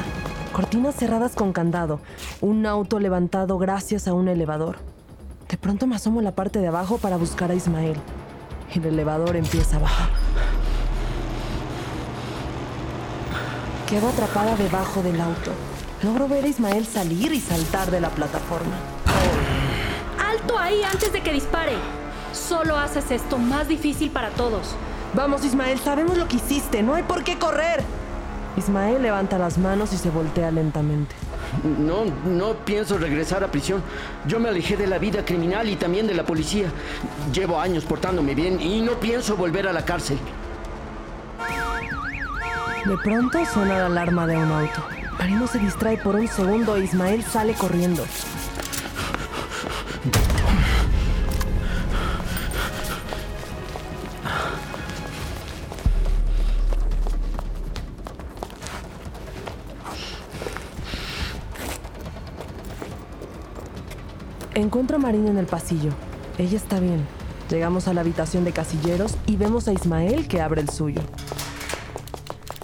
cortinas 0.53 0.95
cerradas 0.95 1.35
con 1.35 1.51
candado, 1.51 1.99
un 2.39 2.65
auto 2.65 2.99
levantado 2.99 3.57
gracias 3.57 4.07
a 4.07 4.13
un 4.13 4.29
elevador. 4.29 4.77
De 5.49 5.57
pronto 5.57 5.85
me 5.85 5.97
asomo 5.97 6.21
a 6.21 6.23
la 6.23 6.33
parte 6.33 6.59
de 6.59 6.67
abajo 6.67 6.97
para 6.97 7.17
buscar 7.17 7.51
a 7.51 7.55
Ismael. 7.55 7.97
El 8.73 8.85
elevador 8.85 9.35
empieza 9.35 9.75
a 9.75 9.79
bajar. 9.79 10.09
Quedo 13.87 14.07
atrapada 14.07 14.55
debajo 14.55 15.03
del 15.03 15.19
auto. 15.19 15.51
Logro 16.01 16.29
ver 16.29 16.45
a 16.45 16.47
Ismael 16.47 16.85
salir 16.85 17.33
y 17.33 17.41
saltar 17.41 17.91
de 17.91 17.99
la 17.99 18.09
plataforma. 18.09 18.75
¡Alto 20.17 20.57
ahí 20.57 20.81
antes 20.81 21.11
de 21.11 21.21
que 21.21 21.33
dispare! 21.33 21.73
Solo 22.31 22.77
haces 22.77 23.11
esto 23.11 23.37
más 23.37 23.67
difícil 23.67 24.11
para 24.11 24.29
todos. 24.29 24.75
Vamos, 25.15 25.45
Ismael, 25.45 25.79
sabemos 25.79 26.17
lo 26.17 26.27
que 26.27 26.35
hiciste. 26.35 26.83
No 26.83 26.93
hay 26.93 27.03
por 27.03 27.23
qué 27.23 27.37
correr. 27.37 27.81
Ismael 28.57 29.01
levanta 29.01 29.37
las 29.37 29.57
manos 29.57 29.93
y 29.93 29.97
se 29.97 30.09
voltea 30.09 30.51
lentamente. 30.51 31.15
No, 31.79 32.03
no 32.25 32.53
pienso 32.65 32.97
regresar 32.97 33.41
a 33.41 33.47
prisión. 33.49 33.81
Yo 34.27 34.41
me 34.41 34.49
alejé 34.49 34.75
de 34.75 34.87
la 34.87 34.97
vida 34.97 35.23
criminal 35.23 35.69
y 35.69 35.77
también 35.77 36.05
de 36.05 36.15
la 36.15 36.25
policía. 36.25 36.67
Llevo 37.33 37.61
años 37.61 37.85
portándome 37.85 38.35
bien 38.35 38.59
y 38.61 38.81
no 38.81 38.99
pienso 38.99 39.37
volver 39.37 39.69
a 39.69 39.73
la 39.73 39.85
cárcel. 39.85 40.17
De 42.85 42.97
pronto 42.97 43.39
suena 43.45 43.79
la 43.79 43.85
alarma 43.85 44.27
de 44.27 44.37
un 44.37 44.51
auto. 44.51 44.83
Marino 45.17 45.47
se 45.47 45.59
distrae 45.59 45.97
por 45.97 46.15
un 46.15 46.27
segundo 46.27 46.75
e 46.75 46.83
Ismael 46.83 47.23
sale 47.23 47.53
corriendo. 47.53 48.03
Encuentro 64.65 64.95
a 64.97 64.99
Marina 64.99 65.29
en 65.29 65.37
el 65.37 65.45
pasillo. 65.45 65.91
Ella 66.39 66.57
está 66.57 66.79
bien. 66.79 67.05
Llegamos 67.51 67.87
a 67.87 67.93
la 67.93 68.01
habitación 68.01 68.43
de 68.45 68.51
casilleros 68.51 69.15
y 69.27 69.35
vemos 69.35 69.67
a 69.67 69.73
Ismael 69.73 70.27
que 70.27 70.41
abre 70.41 70.59
el 70.61 70.69
suyo. 70.69 71.01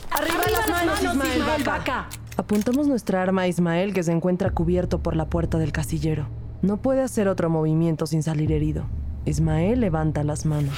¡Arriba, 0.09 0.43
las 0.51 0.67
manos, 0.67 1.03
Ismael, 1.03 1.63
Vaca! 1.63 2.07
Apuntamos 2.37 2.87
nuestra 2.87 3.21
arma 3.21 3.43
a 3.43 3.47
Ismael 3.47 3.93
que 3.93 4.01
se 4.01 4.11
encuentra 4.11 4.49
cubierto 4.49 5.03
por 5.03 5.15
la 5.15 5.25
puerta 5.27 5.59
del 5.59 5.71
casillero. 5.71 6.25
No 6.63 6.77
puede 6.77 7.03
hacer 7.03 7.27
otro 7.27 7.51
movimiento 7.51 8.07
sin 8.07 8.23
salir 8.23 8.51
herido. 8.51 8.85
Ismael 9.25 9.79
levanta 9.79 10.23
las 10.23 10.47
manos. 10.47 10.73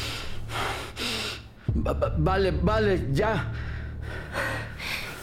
Va- 1.87 1.93
va- 1.93 2.13
Vale, 2.17 2.51
vale, 2.51 3.07
ya. 3.13 3.49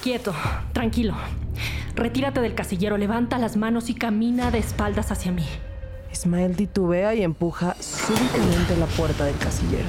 Quieto, 0.02 0.32
tranquilo. 0.72 1.12
Retírate 1.94 2.40
del 2.40 2.54
casillero, 2.54 2.96
levanta 2.96 3.36
las 3.36 3.58
manos 3.58 3.90
y 3.90 3.94
camina 3.94 4.50
de 4.50 4.58
espaldas 4.60 5.10
hacia 5.12 5.30
mí. 5.30 5.44
Ismael 6.20 6.54
titubea 6.54 7.14
y 7.14 7.22
empuja 7.22 7.74
súbitamente 7.80 8.76
la 8.76 8.84
puerta 8.84 9.24
del 9.24 9.38
casillero. 9.38 9.86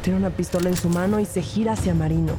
Tiene 0.00 0.20
una 0.20 0.30
pistola 0.30 0.68
en 0.68 0.76
su 0.76 0.88
mano 0.88 1.18
y 1.18 1.24
se 1.26 1.42
gira 1.42 1.72
hacia 1.72 1.92
Marino. 1.92 2.34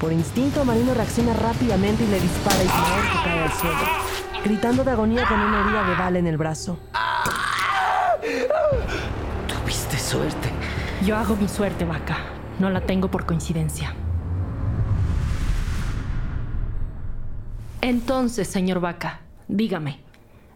Por 0.00 0.12
instinto, 0.12 0.64
Marino 0.64 0.92
reacciona 0.92 1.34
rápidamente 1.34 2.02
y 2.02 2.08
le 2.08 2.18
dispara 2.18 2.58
a 2.58 2.64
Ismael 2.64 3.12
que 3.12 3.24
cae 3.24 3.42
al 3.44 3.52
suelo, 3.52 3.78
gritando 4.42 4.82
de 4.82 4.90
agonía 4.90 5.24
con 5.28 5.38
una 5.38 5.60
herida 5.60 5.88
de 5.88 5.94
bala 5.94 6.18
en 6.18 6.26
el 6.26 6.36
brazo. 6.36 6.80
Tuviste 9.46 9.96
suerte. 9.96 10.48
Yo 11.06 11.16
hago 11.16 11.36
mi 11.36 11.46
suerte, 11.46 11.84
vaca. 11.84 12.18
No 12.58 12.70
la 12.70 12.80
tengo 12.80 13.08
por 13.08 13.24
coincidencia. 13.24 13.94
Entonces, 17.80 18.48
señor 18.48 18.80
Vaca, 18.80 19.20
dígame, 19.46 20.01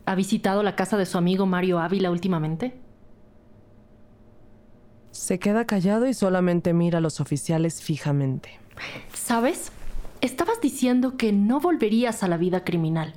¿ha 0.07 0.14
visitado 0.14 0.62
la 0.62 0.77
casa 0.77 0.97
de 0.97 1.05
su 1.05 1.19
amigo 1.19 1.47
Mario 1.47 1.79
Ávila 1.81 2.11
últimamente? 2.11 2.79
Se 5.11 5.38
queda 5.38 5.66
callado 5.66 6.07
y 6.07 6.14
solamente 6.14 6.73
mira 6.73 6.99
a 6.99 7.01
los 7.01 7.21
oficiales 7.21 7.83
fijamente. 7.83 8.59
¿Sabes? 9.12 9.73
Estabas 10.21 10.61
diciendo 10.61 11.16
que 11.16 11.33
no 11.33 11.61
volverías 11.61 12.23
a 12.23 12.29
la 12.29 12.37
vida 12.37 12.64
criminal. 12.64 13.14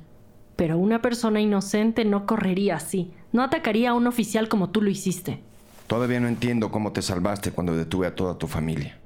Pero 0.56 0.78
una 0.78 1.00
persona 1.00 1.40
inocente 1.40 2.04
no 2.04 2.26
correría 2.26 2.76
así. 2.76 3.12
No 3.32 3.42
atacaría 3.42 3.90
a 3.90 3.94
un 3.94 4.06
oficial 4.06 4.48
como 4.48 4.70
tú 4.70 4.82
lo 4.82 4.90
hiciste. 4.90 5.42
Todavía 5.86 6.20
no 6.20 6.28
entiendo 6.28 6.70
cómo 6.70 6.92
te 6.92 7.02
salvaste 7.02 7.52
cuando 7.52 7.76
detuve 7.76 8.06
a 8.06 8.14
toda 8.14 8.36
tu 8.36 8.46
familia. 8.46 8.98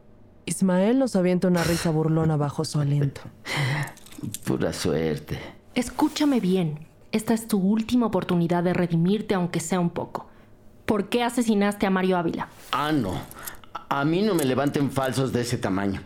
Ismael 0.47 0.99
nos 0.99 1.17
avienta 1.17 1.49
una 1.49 1.65
risa 1.65 1.91
burlona 1.91 2.37
bajo 2.37 2.65
su 2.65 2.81
aliento. 2.81 3.23
Pura 4.45 4.73
suerte. 4.73 5.39
Escúchame 5.75 6.41
bien. 6.41 6.94
Esta 7.15 7.33
es 7.33 7.47
tu 7.47 7.59
última 7.59 8.07
oportunidad 8.07 8.65
de 8.65 8.75
redimirte 8.75 9.37
aunque 9.37 9.61
sea 9.61 9.79
un 9.79 9.91
poco. 9.91 10.27
¿Por 10.85 11.09
qué 11.09 11.23
asesinaste 11.23 11.87
a 11.87 11.91
Mario 11.91 12.17
Ávila? 12.17 12.49
Ah, 12.73 12.91
no. 12.91 13.13
A 13.89 14.05
mí 14.05 14.21
no 14.23 14.35
me 14.35 14.45
levanten 14.45 14.91
falsos 14.91 15.33
de 15.33 15.43
ese 15.43 15.57
tamaño. 15.57 16.01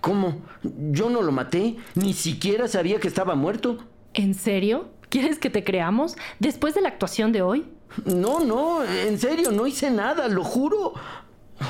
¿Cómo? 0.00 0.40
Yo 0.62 1.10
no 1.10 1.20
lo 1.20 1.32
maté. 1.32 1.76
Ni 1.94 2.14
siquiera 2.14 2.66
sabía 2.66 2.98
que 2.98 3.08
estaba 3.08 3.34
muerto. 3.34 3.76
¿En 4.14 4.32
serio? 4.32 4.88
¿Quieres 5.10 5.38
que 5.38 5.50
te 5.50 5.64
creamos? 5.64 6.16
¿Después 6.38 6.74
de 6.74 6.80
la 6.80 6.88
actuación 6.88 7.30
de 7.30 7.42
hoy? 7.42 7.66
No, 8.06 8.40
no, 8.40 8.82
en 8.82 9.18
serio, 9.18 9.52
no 9.52 9.66
hice 9.66 9.90
nada, 9.90 10.28
lo 10.28 10.44
juro. 10.44 10.94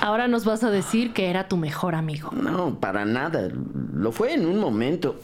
Ahora 0.02 0.28
nos 0.28 0.44
vas 0.44 0.62
a 0.62 0.70
decir 0.70 1.12
que 1.12 1.30
era 1.30 1.48
tu 1.48 1.56
mejor 1.56 1.96
amigo. 1.96 2.30
No, 2.30 2.78
para 2.78 3.04
nada. 3.04 3.48
Lo 3.92 4.12
fue 4.12 4.34
en 4.34 4.46
un 4.46 4.60
momento. 4.60 5.18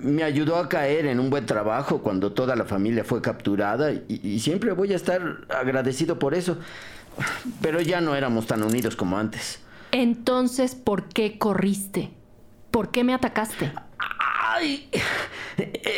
Me 0.00 0.22
ayudó 0.22 0.56
a 0.56 0.68
caer 0.68 1.06
en 1.06 1.20
un 1.20 1.30
buen 1.30 1.46
trabajo 1.46 2.02
cuando 2.02 2.32
toda 2.32 2.56
la 2.56 2.64
familia 2.64 3.04
fue 3.04 3.22
capturada 3.22 3.92
y, 3.92 4.20
y 4.22 4.40
siempre 4.40 4.72
voy 4.72 4.92
a 4.92 4.96
estar 4.96 5.46
agradecido 5.48 6.18
por 6.18 6.34
eso. 6.34 6.58
Pero 7.62 7.80
ya 7.80 8.00
no 8.00 8.14
éramos 8.14 8.46
tan 8.46 8.62
unidos 8.62 8.96
como 8.96 9.18
antes. 9.18 9.60
Entonces, 9.92 10.74
¿por 10.74 11.08
qué 11.08 11.38
corriste? 11.38 12.10
¿Por 12.70 12.90
qué 12.90 13.04
me 13.04 13.14
atacaste? 13.14 13.72
¡Ay! 14.56 14.90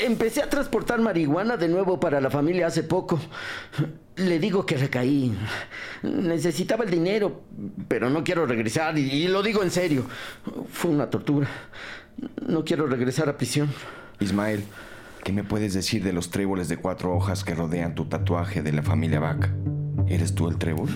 Empecé 0.05 0.43
a 0.43 0.51
transportar 0.51 1.01
marihuana 1.01 1.57
de 1.57 1.69
nuevo 1.69 1.99
para 1.99 2.21
la 2.21 2.31
familia 2.31 2.67
hace 2.67 2.83
poco. 2.83 3.19
Le 4.17 4.39
digo 4.39 4.67
que 4.67 4.77
recaí. 4.77 5.35
Necesitaba 6.03 6.85
el 6.85 6.91
dinero, 6.91 7.43
pero 7.89 8.11
no 8.11 8.23
quiero 8.23 8.45
regresar 8.47 8.99
y, 8.99 9.11
y 9.11 9.29
lo 9.29 9.43
digo 9.43 9.63
en 9.63 9.71
serio. 9.71 10.07
Fue 10.71 10.91
una 10.91 11.09
tortura. 11.09 11.49
No 12.47 12.65
quiero 12.65 12.87
regresar 12.87 13.29
a 13.29 13.37
prisión. 13.37 13.69
Ismael, 14.21 14.63
¿qué 15.25 15.33
me 15.33 15.45
puedes 15.45 15.75
decir 15.75 16.03
de 16.03 16.13
los 16.13 16.31
tréboles 16.31 16.69
de 16.69 16.77
cuatro 16.77 17.15
hojas 17.15 17.45
que 17.45 17.55
rodean 17.55 17.95
tu 17.95 18.07
tatuaje 18.07 18.63
de 18.63 18.73
la 18.73 18.83
familia 18.83 19.21
Vaca? 19.21 19.53
¿Eres 20.09 20.35
tú 20.35 20.49
el 20.49 20.57
trébol? 20.57 20.89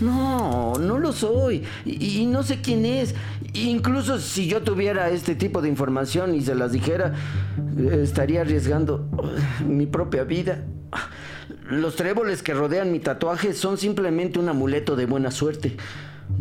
No, 0.00 0.72
no 0.80 0.98
lo 0.98 1.12
soy. 1.12 1.64
Y, 1.84 2.20
y 2.20 2.26
no 2.26 2.42
sé 2.42 2.62
quién 2.62 2.86
es. 2.86 3.14
Incluso 3.52 4.18
si 4.18 4.48
yo 4.48 4.62
tuviera 4.62 5.10
este 5.10 5.34
tipo 5.34 5.60
de 5.60 5.68
información 5.68 6.34
y 6.34 6.40
se 6.40 6.54
las 6.54 6.72
dijera, 6.72 7.12
estaría 7.92 8.40
arriesgando 8.40 9.08
uh, 9.12 9.64
mi 9.64 9.86
propia 9.86 10.24
vida. 10.24 10.64
Los 11.68 11.96
tréboles 11.96 12.42
que 12.42 12.54
rodean 12.54 12.90
mi 12.90 13.00
tatuaje 13.00 13.52
son 13.52 13.76
simplemente 13.76 14.38
un 14.38 14.48
amuleto 14.48 14.96
de 14.96 15.06
buena 15.06 15.30
suerte. 15.30 15.76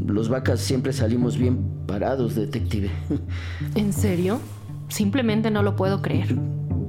Los 0.05 0.29
vacas 0.29 0.59
siempre 0.59 0.93
salimos 0.93 1.37
bien 1.37 1.85
parados, 1.87 2.35
detective. 2.35 2.91
¿En 3.75 3.93
serio? 3.93 4.39
Simplemente 4.87 5.51
no 5.51 5.63
lo 5.63 5.75
puedo 5.75 6.01
creer. 6.01 6.35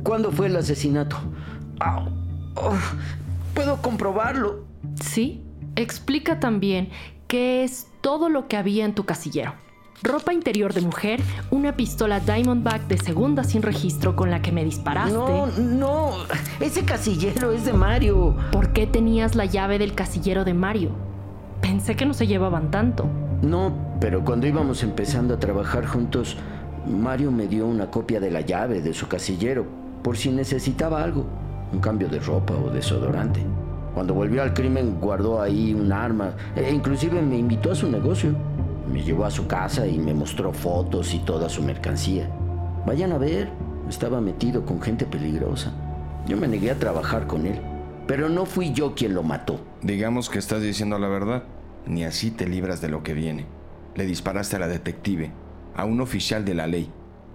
¿Cuándo 0.03 0.31
fue 0.33 0.47
el 0.47 0.57
asesinato? 0.57 1.17
Au. 1.81 2.09
Oh, 2.57 2.75
puedo 3.55 3.81
comprobarlo. 3.83 4.65
Sí. 5.03 5.43
Explica 5.77 6.39
también 6.39 6.91
qué 7.27 7.65
es 7.65 7.89
todo 8.01 8.29
lo 8.29 8.47
que 8.47 8.57
había 8.57 8.85
en 8.85 8.95
tu 8.95 9.05
casillero. 9.05 9.55
Ropa 10.03 10.35
interior 10.35 10.75
de 10.75 10.83
mujer, 10.83 11.21
una 11.51 11.77
pistola 11.77 12.21
Diamondback 12.21 12.87
de 12.89 12.99
segunda 12.99 13.43
sin 13.43 13.63
registro 13.63 14.15
con 14.15 14.31
la 14.31 14.43
que 14.43 14.53
me 14.53 14.65
disparaste. 14.65 15.15
No, 15.15 15.47
no, 15.47 16.11
ese 16.61 16.85
casillero 16.85 17.53
es 17.53 17.65
de 17.65 17.73
Mario. 17.73 18.37
¿Por 18.53 18.73
qué 18.73 18.87
tenías 18.87 19.35
la 19.35 19.47
llave 19.47 19.79
del 19.79 19.95
casillero 19.95 20.45
de 20.45 20.53
Mario? 20.53 20.91
Pensé 21.65 21.97
que 21.97 22.05
no 22.05 22.13
se 22.13 22.27
llevaban 22.27 22.71
tanto. 22.71 23.09
No, 23.41 23.73
pero 23.99 24.23
cuando 24.23 24.47
íbamos 24.47 24.83
empezando 24.83 25.33
a 25.33 25.39
trabajar 25.39 25.87
juntos, 25.87 26.37
Mario 26.87 27.33
me 27.33 27.47
dio 27.47 27.67
una 27.67 27.91
copia 27.91 28.21
de 28.21 28.31
la 28.31 28.43
llave 28.43 28.83
de 28.83 28.93
su 28.93 29.09
casillero 29.09 29.65
por 30.03 30.19
si 30.19 30.31
necesitaba 30.31 31.03
algo, 31.03 31.25
un 31.73 31.81
cambio 31.81 32.11
de 32.11 32.19
ropa 32.19 32.53
o 32.53 32.69
desodorante. 32.69 33.41
Cuando 33.95 34.13
volvió 34.13 34.43
al 34.43 34.53
crimen 34.53 35.01
guardó 35.01 35.41
ahí 35.41 35.73
un 35.73 35.91
arma 35.91 36.35
e 36.55 36.71
inclusive 36.71 37.23
me 37.23 37.39
invitó 37.39 37.73
a 37.73 37.75
su 37.75 37.91
negocio. 37.91 38.35
Me 38.93 39.03
llevó 39.03 39.25
a 39.25 39.31
su 39.31 39.47
casa 39.47 39.87
y 39.87 39.99
me 39.99 40.13
mostró 40.13 40.53
fotos 40.53 41.15
y 41.15 41.21
toda 41.21 41.49
su 41.49 41.63
mercancía. 41.63 42.29
Vayan 42.85 43.13
a 43.13 43.19
ver, 43.19 43.49
estaba 43.89 44.21
metido 44.21 44.67
con 44.67 44.83
gente 44.83 45.07
peligrosa. 45.07 45.73
Yo 46.27 46.37
me 46.37 46.47
negué 46.47 46.73
a 46.73 46.79
trabajar 46.79 47.27
con 47.27 47.47
él, 47.47 47.59
pero 48.07 48.29
no 48.29 48.45
fui 48.45 48.73
yo 48.75 48.95
quien 48.95 49.15
lo 49.15 49.23
mató. 49.23 49.61
Digamos 49.81 50.29
que 50.29 50.39
estás 50.39 50.61
diciendo 50.61 50.99
la 50.99 51.09
verdad. 51.09 51.45
Ni 51.87 52.05
así 52.05 52.31
te 52.31 52.47
libras 52.47 52.81
de 52.81 52.89
lo 52.89 53.03
que 53.03 53.15
viene. 53.15 53.47
Le 53.95 54.07
disparaste 54.07 54.57
a 54.57 54.59
la 54.59 54.69
detective, 54.69 55.33
a 55.77 55.85
un 55.85 56.01
oficial 56.01 56.45
de 56.45 56.55
la 56.55 56.67
ley. 56.67 56.91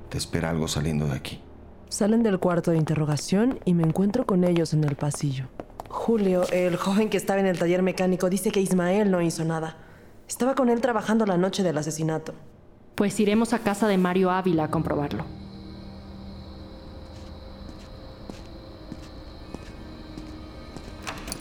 Te 0.09 0.17
espera 0.17 0.49
algo 0.49 0.67
saliendo 0.67 1.05
de 1.05 1.13
aquí. 1.13 1.41
Salen 1.89 2.23
del 2.23 2.39
cuarto 2.39 2.71
de 2.71 2.77
interrogación 2.77 3.59
y 3.65 3.73
me 3.73 3.83
encuentro 3.83 4.25
con 4.25 4.43
ellos 4.43 4.73
en 4.73 4.83
el 4.83 4.95
pasillo. 4.95 5.45
Julio, 5.89 6.43
el 6.51 6.75
joven 6.75 7.09
que 7.09 7.17
estaba 7.17 7.39
en 7.39 7.47
el 7.47 7.57
taller 7.57 7.81
mecánico, 7.81 8.29
dice 8.29 8.51
que 8.51 8.61
Ismael 8.61 9.09
no 9.09 9.21
hizo 9.21 9.43
nada. 9.43 9.77
Estaba 10.27 10.53
con 10.55 10.69
él 10.69 10.81
trabajando 10.81 11.25
la 11.25 11.37
noche 11.37 11.63
del 11.63 11.77
asesinato. 11.77 12.33
Pues 12.95 13.19
iremos 13.19 13.53
a 13.53 13.59
casa 13.59 13.87
de 13.87 13.97
Mario 13.97 14.29
Ávila 14.29 14.65
a 14.65 14.71
comprobarlo. 14.71 15.25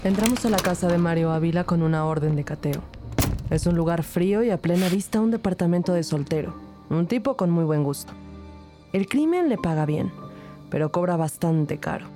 Entramos 0.04 0.44
a 0.46 0.50
la 0.50 0.58
casa 0.58 0.88
de 0.88 0.96
Mario 0.96 1.32
Ávila 1.32 1.64
con 1.64 1.82
una 1.82 2.06
orden 2.06 2.36
de 2.36 2.44
cateo. 2.44 2.82
Es 3.50 3.66
un 3.66 3.76
lugar 3.76 4.02
frío 4.02 4.42
y 4.42 4.50
a 4.50 4.58
plena 4.58 4.90
vista 4.90 5.20
un 5.20 5.30
departamento 5.30 5.94
de 5.94 6.02
soltero. 6.02 6.54
Un 6.90 7.06
tipo 7.06 7.36
con 7.36 7.50
muy 7.50 7.64
buen 7.64 7.82
gusto. 7.82 8.12
El 8.92 9.08
crimen 9.08 9.48
le 9.48 9.56
paga 9.56 9.86
bien, 9.86 10.12
pero 10.70 10.92
cobra 10.92 11.16
bastante 11.16 11.78
caro. 11.78 12.06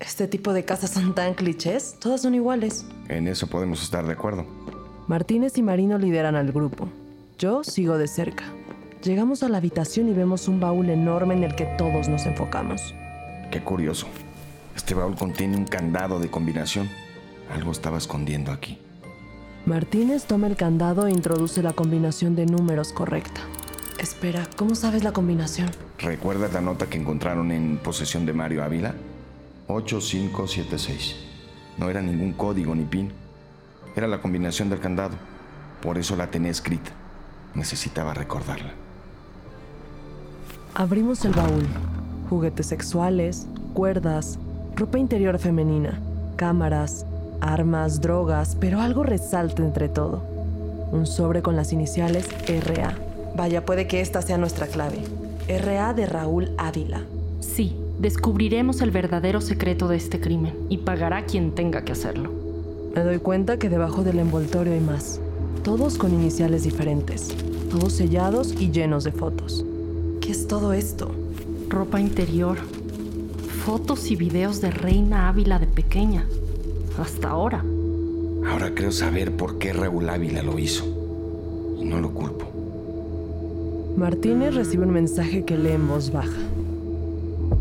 Este 0.00 0.26
tipo 0.26 0.54
de 0.54 0.64
casas 0.64 0.90
son 0.90 1.14
tan 1.14 1.34
clichés, 1.34 1.96
todas 2.00 2.22
son 2.22 2.34
iguales. 2.34 2.86
En 3.08 3.28
eso 3.28 3.46
podemos 3.46 3.82
estar 3.82 4.06
de 4.06 4.12
acuerdo. 4.14 4.46
Martínez 5.06 5.58
y 5.58 5.62
Marino 5.62 5.98
lideran 5.98 6.34
al 6.34 6.50
grupo. 6.50 6.88
Yo 7.38 7.62
sigo 7.62 7.98
de 7.98 8.08
cerca. 8.08 8.44
Llegamos 9.02 9.42
a 9.42 9.50
la 9.50 9.58
habitación 9.58 10.08
y 10.08 10.14
vemos 10.14 10.48
un 10.48 10.60
baúl 10.60 10.88
enorme 10.88 11.34
en 11.34 11.44
el 11.44 11.54
que 11.54 11.66
todos 11.76 12.08
nos 12.08 12.24
enfocamos. 12.24 12.94
Qué 13.50 13.62
curioso. 13.62 14.06
Este 14.74 14.94
baúl 14.94 15.14
contiene 15.14 15.58
un 15.58 15.66
candado 15.66 16.18
de 16.20 16.30
combinación. 16.30 16.88
Algo 17.50 17.70
estaba 17.70 17.98
escondiendo 17.98 18.50
aquí. 18.50 18.78
Martínez 19.66 20.26
toma 20.26 20.46
el 20.46 20.56
candado 20.56 21.06
e 21.06 21.10
introduce 21.10 21.62
la 21.62 21.72
combinación 21.72 22.36
de 22.36 22.44
números 22.44 22.92
correcta. 22.92 23.40
Espera, 23.98 24.46
¿cómo 24.56 24.74
sabes 24.74 25.02
la 25.02 25.12
combinación? 25.12 25.70
¿Recuerdas 25.98 26.52
la 26.52 26.60
nota 26.60 26.86
que 26.86 26.98
encontraron 26.98 27.50
en 27.50 27.78
posesión 27.78 28.26
de 28.26 28.34
Mario 28.34 28.62
Ávila? 28.62 28.94
8576. 29.68 31.16
No 31.78 31.88
era 31.88 32.02
ningún 32.02 32.34
código 32.34 32.74
ni 32.74 32.84
pin. 32.84 33.10
Era 33.96 34.06
la 34.06 34.20
combinación 34.20 34.68
del 34.68 34.80
candado. 34.80 35.14
Por 35.80 35.96
eso 35.96 36.14
la 36.14 36.30
tenía 36.30 36.50
escrita. 36.50 36.90
Necesitaba 37.54 38.12
recordarla. 38.12 38.74
Abrimos 40.74 41.24
el 41.24 41.32
baúl. 41.32 41.66
Juguetes 42.28 42.66
sexuales, 42.66 43.46
cuerdas, 43.72 44.38
ropa 44.76 44.98
interior 44.98 45.38
femenina, 45.38 46.00
cámaras, 46.36 47.06
armas, 47.44 48.00
drogas, 48.00 48.56
pero 48.58 48.80
algo 48.80 49.02
resalta 49.02 49.62
entre 49.62 49.88
todo. 49.88 50.22
Un 50.90 51.06
sobre 51.06 51.42
con 51.42 51.56
las 51.56 51.72
iniciales 51.72 52.26
RA. 52.46 52.96
Vaya, 53.36 53.64
puede 53.64 53.86
que 53.86 54.00
esta 54.00 54.22
sea 54.22 54.38
nuestra 54.38 54.66
clave. 54.66 54.98
RA 55.48 55.92
de 55.92 56.06
Raúl 56.06 56.50
Ávila. 56.56 57.02
Sí, 57.40 57.76
descubriremos 57.98 58.80
el 58.80 58.90
verdadero 58.90 59.40
secreto 59.40 59.88
de 59.88 59.96
este 59.96 60.20
crimen 60.20 60.54
y 60.70 60.78
pagará 60.78 61.26
quien 61.26 61.52
tenga 61.54 61.82
que 61.82 61.92
hacerlo. 61.92 62.32
Me 62.94 63.02
doy 63.02 63.18
cuenta 63.18 63.58
que 63.58 63.68
debajo 63.68 64.04
del 64.04 64.20
envoltorio 64.20 64.72
hay 64.72 64.80
más. 64.80 65.20
Todos 65.62 65.98
con 65.98 66.14
iniciales 66.14 66.62
diferentes. 66.62 67.28
Todos 67.70 67.92
sellados 67.92 68.54
y 68.58 68.70
llenos 68.70 69.04
de 69.04 69.12
fotos. 69.12 69.64
¿Qué 70.20 70.32
es 70.32 70.46
todo 70.46 70.72
esto? 70.72 71.10
Ropa 71.68 72.00
interior. 72.00 72.56
Fotos 73.64 74.10
y 74.10 74.16
videos 74.16 74.60
de 74.60 74.70
Reina 74.70 75.28
Ávila 75.28 75.58
de 75.58 75.66
pequeña. 75.66 76.26
Hasta 76.98 77.28
ahora. 77.28 77.64
Ahora 78.46 78.74
creo 78.74 78.92
saber 78.92 79.32
por 79.32 79.58
qué 79.58 79.72
Raúl 79.72 80.08
Ávila 80.08 80.42
lo 80.42 80.58
hizo. 80.58 80.84
Y 81.80 81.84
no 81.84 82.00
lo 82.00 82.12
culpo. 82.12 82.50
Martínez 83.96 84.54
recibe 84.54 84.84
un 84.84 84.92
mensaje 84.92 85.44
que 85.44 85.56
lee 85.56 85.72
en 85.72 85.88
voz 85.88 86.12
baja. 86.12 86.38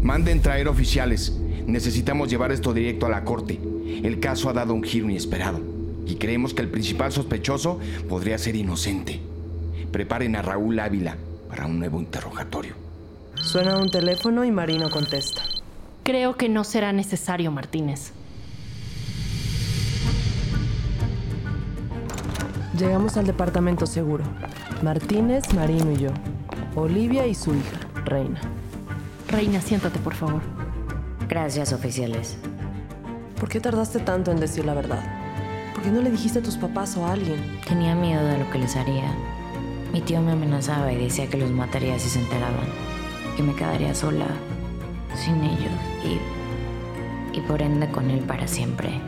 Manden 0.02 0.42
traer 0.42 0.68
oficiales. 0.68 1.38
Necesitamos 1.68 2.30
llevar 2.30 2.52
esto 2.52 2.74
directo 2.74 3.06
a 3.06 3.10
la 3.10 3.24
corte. 3.24 3.60
El 4.04 4.20
caso 4.20 4.50
ha 4.50 4.54
dado 4.54 4.74
un 4.74 4.84
giro 4.84 5.10
inesperado. 5.10 5.60
Y 6.06 6.16
creemos 6.16 6.54
que 6.54 6.62
el 6.62 6.70
principal 6.70 7.12
sospechoso 7.12 7.80
podría 8.10 8.38
ser 8.38 8.56
inocente. 8.56 9.22
Preparen 9.92 10.36
a 10.36 10.42
Raúl 10.42 10.80
Ávila 10.80 11.16
para 11.48 11.66
un 11.66 11.80
nuevo 11.80 12.00
interrogatorio. 12.00 12.74
Suena 13.36 13.78
un 13.78 13.90
teléfono 13.90 14.44
y 14.44 14.52
Marino 14.52 14.90
contesta. 14.90 15.42
Creo 16.04 16.36
que 16.36 16.50
no 16.50 16.64
será 16.64 16.92
necesario, 16.92 17.52
Martínez. 17.52 18.12
Llegamos 22.78 23.18
al 23.18 23.28
departamento 23.28 23.86
seguro. 23.86 24.24
Martínez, 24.82 25.54
Marino 25.54 25.92
y 25.92 25.98
yo. 25.98 26.10
Olivia 26.76 27.28
y 27.28 27.36
su 27.36 27.54
hija, 27.54 27.78
Reina. 28.04 28.42
Reina, 29.28 29.62
siéntate, 29.62 30.00
por 30.00 30.16
favor. 30.16 30.42
Gracias, 31.30 31.72
oficiales. 31.72 32.36
¿Por 33.40 33.48
qué 33.48 33.60
tardaste 33.60 34.00
tanto 34.00 34.32
en 34.32 34.40
decir 34.40 34.66
la 34.66 34.74
verdad? 34.74 35.04
¿Por 35.76 35.84
qué 35.84 35.92
no 35.92 36.02
le 36.02 36.10
dijiste 36.10 36.40
a 36.40 36.42
tus 36.42 36.58
papás 36.58 36.98
o 36.98 37.06
a 37.06 37.14
alguien? 37.14 37.60
Tenía 37.68 37.94
miedo 37.94 38.26
de 38.26 38.40
lo 38.40 38.50
que 38.50 38.58
les 38.58 38.76
haría. 38.76 39.14
Mi 39.92 40.02
tío 40.02 40.20
me 40.22 40.32
amenazaba 40.32 40.92
y 40.92 40.98
decía 40.98 41.30
que 41.30 41.38
los 41.38 41.52
mataría 41.52 42.00
si 42.00 42.10
se 42.10 42.22
enteraban. 42.22 42.66
Que 43.38 43.44
me 43.44 43.54
quedaría 43.54 43.94
sola, 43.94 44.26
sin 45.16 45.44
ellos 45.44 45.74
y. 46.04 47.38
y 47.38 47.42
por 47.42 47.62
ende 47.62 47.88
con 47.92 48.10
él 48.10 48.22
para 48.22 48.48
siempre. 48.48 49.00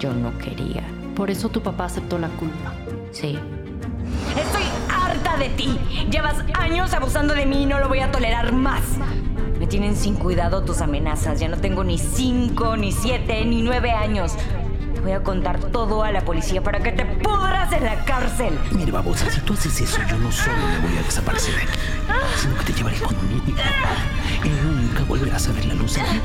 Yo 0.00 0.14
no 0.14 0.36
quería. 0.38 0.95
Por 1.16 1.30
eso 1.30 1.48
tu 1.48 1.62
papá 1.62 1.86
aceptó 1.86 2.18
la 2.18 2.28
culpa. 2.28 2.74
Sí. 3.10 3.38
Estoy 4.38 4.64
harta 4.94 5.38
de 5.38 5.48
ti. 5.48 5.78
Llevas 6.10 6.44
años 6.52 6.92
abusando 6.92 7.32
de 7.34 7.46
mí 7.46 7.62
y 7.62 7.66
no 7.66 7.80
lo 7.80 7.88
voy 7.88 8.00
a 8.00 8.12
tolerar 8.12 8.52
más. 8.52 8.82
Me 9.58 9.66
tienen 9.66 9.96
sin 9.96 10.14
cuidado 10.16 10.62
tus 10.62 10.82
amenazas. 10.82 11.40
Ya 11.40 11.48
no 11.48 11.56
tengo 11.56 11.84
ni 11.84 11.96
cinco, 11.96 12.76
ni 12.76 12.92
siete, 12.92 13.46
ni 13.46 13.62
nueve 13.62 13.92
años. 13.92 14.34
Te 14.92 15.00
voy 15.00 15.12
a 15.12 15.22
contar 15.22 15.58
todo 15.58 16.04
a 16.04 16.12
la 16.12 16.20
policía 16.20 16.62
para 16.62 16.80
que 16.80 16.92
te 16.92 17.06
pudras 17.06 17.72
en 17.72 17.84
la 17.84 18.04
cárcel. 18.04 18.58
Mire, 18.72 18.92
babosa, 18.92 19.30
si 19.30 19.40
tú 19.40 19.54
haces 19.54 19.80
eso, 19.80 19.98
yo 20.10 20.18
no 20.18 20.30
solo 20.30 20.58
me 20.58 20.86
voy 20.86 20.98
a 20.98 21.02
desaparecer, 21.02 21.54
sino 22.36 22.56
que 22.56 22.64
te 22.64 22.72
llevaré 22.74 22.98
conmigo. 22.98 23.42
Y 24.46 24.48
nunca 24.48 25.02
volverás 25.02 25.48
a 25.48 25.52
ver 25.52 25.64
la 25.64 25.74
luz 25.74 25.98
aquí. 25.98 26.20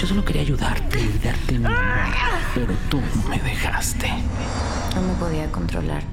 Yo 0.00 0.06
solo 0.06 0.24
quería 0.24 0.42
ayudarte 0.42 1.00
y 1.00 1.18
darte 1.18 1.58
mi 1.58 1.66
amor, 1.66 2.14
pero 2.54 2.72
tú 2.88 3.00
me 3.28 3.38
dejaste. 3.40 4.08
No 4.94 5.02
me 5.02 5.14
podía 5.14 5.50
controlar. 5.50 6.04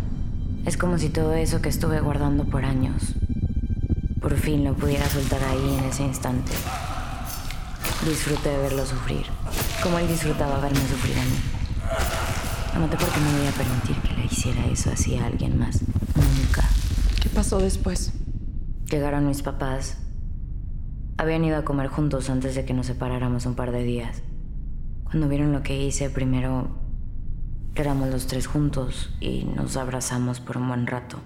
Es 0.65 0.75
como 0.75 0.97
si 0.97 1.09
todo 1.09 1.35
eso 1.35 1.61
que 1.61 1.69
estuve 1.69 2.01
guardando 2.01 2.45
por 2.45 2.65
años, 2.65 3.13
por 4.19 4.35
fin 4.37 4.63
lo 4.63 4.73
pudiera 4.73 5.07
soltar 5.07 5.43
ahí 5.43 5.77
en 5.77 5.85
ese 5.85 6.03
instante. 6.03 6.51
Disfruté 8.05 8.49
de 8.49 8.57
verlo 8.57 8.85
sufrir, 8.85 9.27
como 9.83 9.99
él 9.99 10.07
disfrutaba 10.07 10.59
verme 10.59 10.79
sufrir 10.79 11.15
a 11.19 11.23
mí. 11.25 11.39
No 12.73 12.79
noté 12.81 12.97
por 12.97 13.09
qué 13.09 13.19
no 13.19 13.37
voy 13.37 13.47
a 13.47 13.51
permitir 13.51 13.95
que 13.97 14.13
le 14.13 14.25
hiciera 14.25 14.65
eso 14.65 14.89
así 14.91 15.15
a 15.15 15.27
alguien 15.27 15.59
más. 15.59 15.81
Nunca. 16.15 16.67
¿Qué 17.21 17.29
pasó 17.29 17.59
después? 17.59 18.13
Llegaron 18.89 19.27
mis 19.27 19.43
papás. 19.43 19.97
Habían 21.19 21.45
ido 21.45 21.57
a 21.57 21.63
comer 21.63 21.87
juntos 21.87 22.31
antes 22.31 22.55
de 22.55 22.65
que 22.65 22.73
nos 22.73 22.87
separáramos 22.87 23.45
un 23.45 23.53
par 23.53 23.71
de 23.71 23.83
días. 23.83 24.23
Cuando 25.03 25.27
vieron 25.27 25.51
lo 25.51 25.61
que 25.61 25.79
hice, 25.79 26.09
primero 26.09 26.69
Éramos 27.79 28.09
los 28.09 28.27
tres 28.27 28.45
juntos 28.45 29.09
y 29.21 29.45
nos 29.45 29.77
abrazamos 29.77 30.41
por 30.41 30.57
un 30.57 30.67
buen 30.67 30.85
rato. 30.85 31.17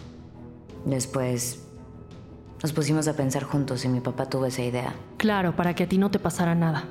Después 0.86 1.66
nos 2.62 2.74
pusimos 2.74 3.08
a 3.08 3.16
pensar 3.16 3.42
juntos 3.44 3.84
y 3.86 3.88
mi 3.88 4.02
papá 4.02 4.30
tuvo 4.30 4.46
esa 4.46 4.62
idea. 4.62 4.94
Claro, 5.18 5.56
para 5.56 5.74
que 5.74 5.86
a 5.86 5.90
ti 5.90 5.98
no 5.98 6.12
te 6.12 6.20
pasara 6.20 6.54
nada. 6.54 6.84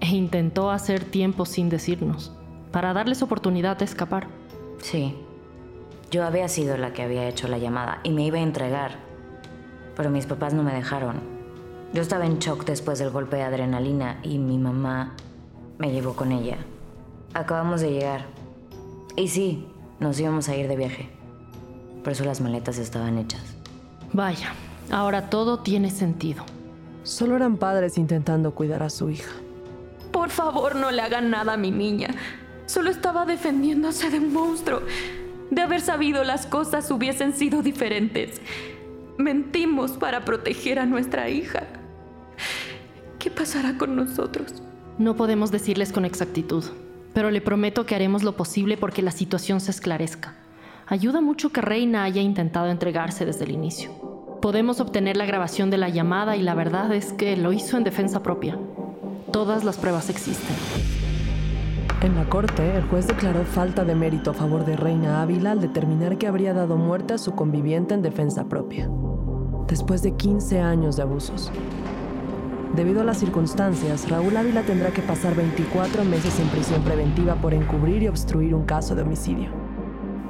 E 0.00 0.06
intentó 0.06 0.70
hacer 0.70 1.04
tiempo 1.04 1.44
sin 1.44 1.68
decirnos, 1.68 2.32
para 2.72 2.94
darles 2.94 3.20
oportunidad 3.20 3.76
de 3.76 3.84
escapar. 3.84 4.28
Sí. 4.80 5.14
Yo 6.10 6.24
había 6.24 6.48
sido 6.48 6.78
la 6.78 6.94
que 6.94 7.02
había 7.02 7.28
hecho 7.28 7.46
la 7.46 7.58
llamada 7.58 8.00
y 8.04 8.10
me 8.10 8.24
iba 8.24 8.38
a 8.38 8.42
entregar. 8.42 8.92
Pero 9.96 10.08
mis 10.08 10.24
papás 10.24 10.54
no 10.54 10.62
me 10.62 10.72
dejaron. 10.72 11.33
Yo 11.94 12.02
estaba 12.02 12.26
en 12.26 12.40
shock 12.40 12.64
después 12.64 12.98
del 12.98 13.10
golpe 13.10 13.36
de 13.36 13.44
adrenalina 13.44 14.18
y 14.24 14.38
mi 14.38 14.58
mamá 14.58 15.14
me 15.78 15.92
llevó 15.92 16.14
con 16.14 16.32
ella. 16.32 16.56
Acabamos 17.34 17.82
de 17.82 17.92
llegar. 17.92 18.24
Y 19.14 19.28
sí, 19.28 19.68
nos 20.00 20.18
íbamos 20.18 20.48
a 20.48 20.56
ir 20.56 20.66
de 20.66 20.74
viaje. 20.74 21.08
Por 22.02 22.12
eso 22.12 22.24
las 22.24 22.40
maletas 22.40 22.78
estaban 22.78 23.16
hechas. 23.16 23.42
Vaya, 24.12 24.54
ahora 24.90 25.30
todo 25.30 25.60
tiene 25.60 25.88
sentido. 25.88 26.44
Solo 27.04 27.36
eran 27.36 27.58
padres 27.58 27.96
intentando 27.96 28.56
cuidar 28.56 28.82
a 28.82 28.90
su 28.90 29.10
hija. 29.10 29.30
Por 30.10 30.30
favor, 30.30 30.74
no 30.74 30.90
le 30.90 31.00
hagan 31.00 31.30
nada 31.30 31.52
a 31.52 31.56
mi 31.56 31.70
niña. 31.70 32.08
Solo 32.66 32.90
estaba 32.90 33.24
defendiéndose 33.24 34.10
de 34.10 34.18
un 34.18 34.32
monstruo. 34.32 34.80
De 35.48 35.62
haber 35.62 35.80
sabido 35.80 36.24
las 36.24 36.46
cosas 36.46 36.90
hubiesen 36.90 37.34
sido 37.34 37.62
diferentes. 37.62 38.40
Mentimos 39.16 39.92
para 39.92 40.24
proteger 40.24 40.80
a 40.80 40.86
nuestra 40.86 41.28
hija. 41.28 41.62
¿Qué 43.18 43.30
pasará 43.30 43.76
con 43.78 43.96
nosotros? 43.96 44.62
No 44.98 45.16
podemos 45.16 45.50
decirles 45.50 45.92
con 45.92 46.04
exactitud, 46.04 46.64
pero 47.14 47.30
le 47.30 47.40
prometo 47.40 47.86
que 47.86 47.94
haremos 47.94 48.22
lo 48.22 48.36
posible 48.36 48.76
porque 48.76 49.02
la 49.02 49.10
situación 49.10 49.60
se 49.60 49.70
esclarezca. 49.70 50.34
Ayuda 50.86 51.20
mucho 51.20 51.50
que 51.50 51.62
Reina 51.62 52.04
haya 52.04 52.20
intentado 52.20 52.68
entregarse 52.68 53.24
desde 53.24 53.44
el 53.44 53.52
inicio. 53.52 53.90
Podemos 54.42 54.80
obtener 54.80 55.16
la 55.16 55.24
grabación 55.24 55.70
de 55.70 55.78
la 55.78 55.88
llamada 55.88 56.36
y 56.36 56.42
la 56.42 56.54
verdad 56.54 56.92
es 56.92 57.14
que 57.14 57.36
lo 57.36 57.52
hizo 57.52 57.78
en 57.78 57.84
defensa 57.84 58.22
propia. 58.22 58.58
Todas 59.32 59.64
las 59.64 59.78
pruebas 59.78 60.10
existen. 60.10 60.54
En 62.02 62.14
la 62.16 62.28
corte, 62.28 62.76
el 62.76 62.82
juez 62.82 63.06
declaró 63.06 63.44
falta 63.44 63.82
de 63.82 63.94
mérito 63.94 64.32
a 64.32 64.34
favor 64.34 64.66
de 64.66 64.76
Reina 64.76 65.22
Ávila 65.22 65.52
al 65.52 65.60
determinar 65.62 66.18
que 66.18 66.26
habría 66.26 66.52
dado 66.52 66.76
muerte 66.76 67.14
a 67.14 67.18
su 67.18 67.32
conviviente 67.34 67.94
en 67.94 68.02
defensa 68.02 68.44
propia, 68.44 68.90
después 69.66 70.02
de 70.02 70.14
15 70.14 70.60
años 70.60 70.96
de 70.96 71.02
abusos. 71.02 71.50
Debido 72.74 73.02
a 73.02 73.04
las 73.04 73.18
circunstancias, 73.18 74.10
Raúl 74.10 74.36
Ávila 74.36 74.62
tendrá 74.62 74.90
que 74.90 75.00
pasar 75.00 75.36
24 75.36 76.04
meses 76.04 76.40
en 76.40 76.48
prisión 76.48 76.82
preventiva 76.82 77.36
por 77.36 77.54
encubrir 77.54 78.02
y 78.02 78.08
obstruir 78.08 78.52
un 78.52 78.64
caso 78.64 78.96
de 78.96 79.02
homicidio, 79.02 79.50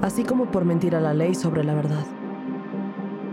así 0.02 0.24
como 0.24 0.50
por 0.50 0.66
mentir 0.66 0.94
a 0.94 1.00
la 1.00 1.14
ley 1.14 1.34
sobre 1.34 1.64
la 1.64 1.74
verdad. 1.74 2.04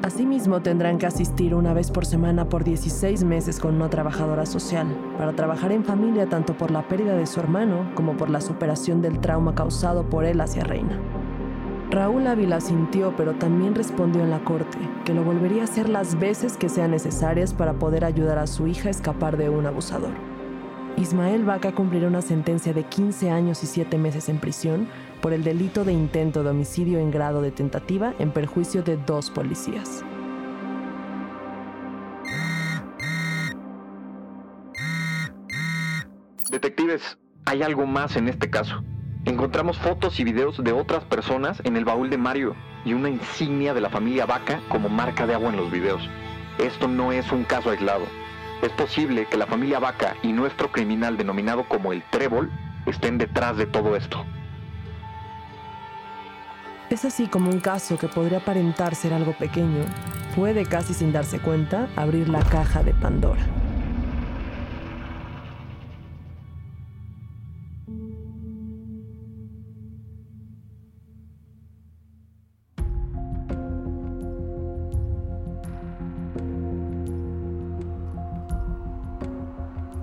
Asimismo, 0.01 0.61
tendrán 0.61 0.97
que 0.97 1.07
asistir 1.07 1.53
una 1.53 1.73
vez 1.73 1.91
por 1.91 2.05
semana 2.05 2.47
por 2.47 2.63
16 2.63 3.25
meses 3.25 3.59
con 3.59 3.75
una 3.75 3.89
trabajadora 3.89 4.45
social, 4.45 4.87
para 5.17 5.33
trabajar 5.33 5.73
en 5.73 5.83
familia 5.83 6.29
tanto 6.29 6.55
por 6.55 6.71
la 6.71 6.87
pérdida 6.87 7.17
de 7.17 7.27
su 7.27 7.41
hermano 7.41 7.91
como 7.95 8.15
por 8.15 8.29
la 8.29 8.39
superación 8.39 9.01
del 9.01 9.19
trauma 9.19 9.53
causado 9.55 10.09
por 10.09 10.23
él 10.23 10.39
hacia 10.39 10.63
Reina. 10.63 10.97
Raúl 11.91 12.25
Ávila 12.25 12.61
sintió, 12.61 13.13
pero 13.17 13.33
también 13.33 13.75
respondió 13.75 14.23
en 14.23 14.29
la 14.29 14.39
corte, 14.45 14.77
que 15.03 15.13
lo 15.13 15.25
volvería 15.25 15.63
a 15.63 15.65
hacer 15.65 15.89
las 15.89 16.17
veces 16.17 16.55
que 16.55 16.69
sean 16.69 16.91
necesarias 16.91 17.53
para 17.53 17.73
poder 17.73 18.05
ayudar 18.05 18.37
a 18.37 18.47
su 18.47 18.65
hija 18.67 18.87
a 18.87 18.91
escapar 18.91 19.35
de 19.35 19.49
un 19.49 19.65
abusador. 19.65 20.13
Ismael 20.95 21.43
Vaca 21.43 21.73
cumplirá 21.73 22.07
una 22.07 22.21
sentencia 22.21 22.73
de 22.73 22.85
15 22.85 23.29
años 23.29 23.61
y 23.63 23.67
7 23.67 23.97
meses 23.97 24.29
en 24.29 24.39
prisión 24.39 24.87
por 25.21 25.33
el 25.33 25.43
delito 25.43 25.83
de 25.83 25.91
intento 25.91 26.43
de 26.43 26.51
homicidio 26.51 26.97
en 26.97 27.11
grado 27.11 27.41
de 27.41 27.51
tentativa 27.51 28.13
en 28.19 28.31
perjuicio 28.31 28.83
de 28.83 28.95
dos 28.95 29.29
policías. 29.29 30.05
Detectives, 36.49 37.17
hay 37.43 37.63
algo 37.63 37.85
más 37.85 38.15
en 38.15 38.29
este 38.29 38.49
caso. 38.49 38.81
Encontramos 39.31 39.77
fotos 39.77 40.19
y 40.19 40.25
videos 40.25 40.61
de 40.61 40.73
otras 40.73 41.05
personas 41.05 41.61
en 41.63 41.77
el 41.77 41.85
baúl 41.85 42.09
de 42.09 42.17
Mario 42.17 42.53
y 42.83 42.91
una 42.91 43.09
insignia 43.09 43.73
de 43.73 43.79
la 43.79 43.89
familia 43.89 44.25
Vaca 44.25 44.59
como 44.67 44.89
marca 44.89 45.25
de 45.25 45.33
agua 45.33 45.51
en 45.51 45.55
los 45.55 45.71
videos. 45.71 46.01
Esto 46.57 46.89
no 46.89 47.13
es 47.13 47.31
un 47.31 47.45
caso 47.45 47.69
aislado. 47.69 48.03
Es 48.61 48.73
posible 48.73 49.27
que 49.27 49.37
la 49.37 49.45
familia 49.45 49.79
Vaca 49.79 50.17
y 50.21 50.33
nuestro 50.33 50.69
criminal 50.69 51.15
denominado 51.15 51.63
como 51.69 51.93
el 51.93 52.03
Trébol 52.11 52.51
estén 52.85 53.17
detrás 53.17 53.55
de 53.55 53.67
todo 53.67 53.95
esto. 53.95 54.25
Es 56.89 57.05
así 57.05 57.27
como 57.27 57.51
un 57.51 57.61
caso 57.61 57.97
que 57.97 58.09
podría 58.09 58.39
aparentar 58.39 58.95
ser 58.95 59.13
algo 59.13 59.31
pequeño, 59.31 59.85
puede 60.35 60.65
casi 60.65 60.93
sin 60.93 61.13
darse 61.13 61.39
cuenta 61.39 61.87
abrir 61.95 62.27
la 62.27 62.43
caja 62.43 62.83
de 62.83 62.93
Pandora. 62.93 63.60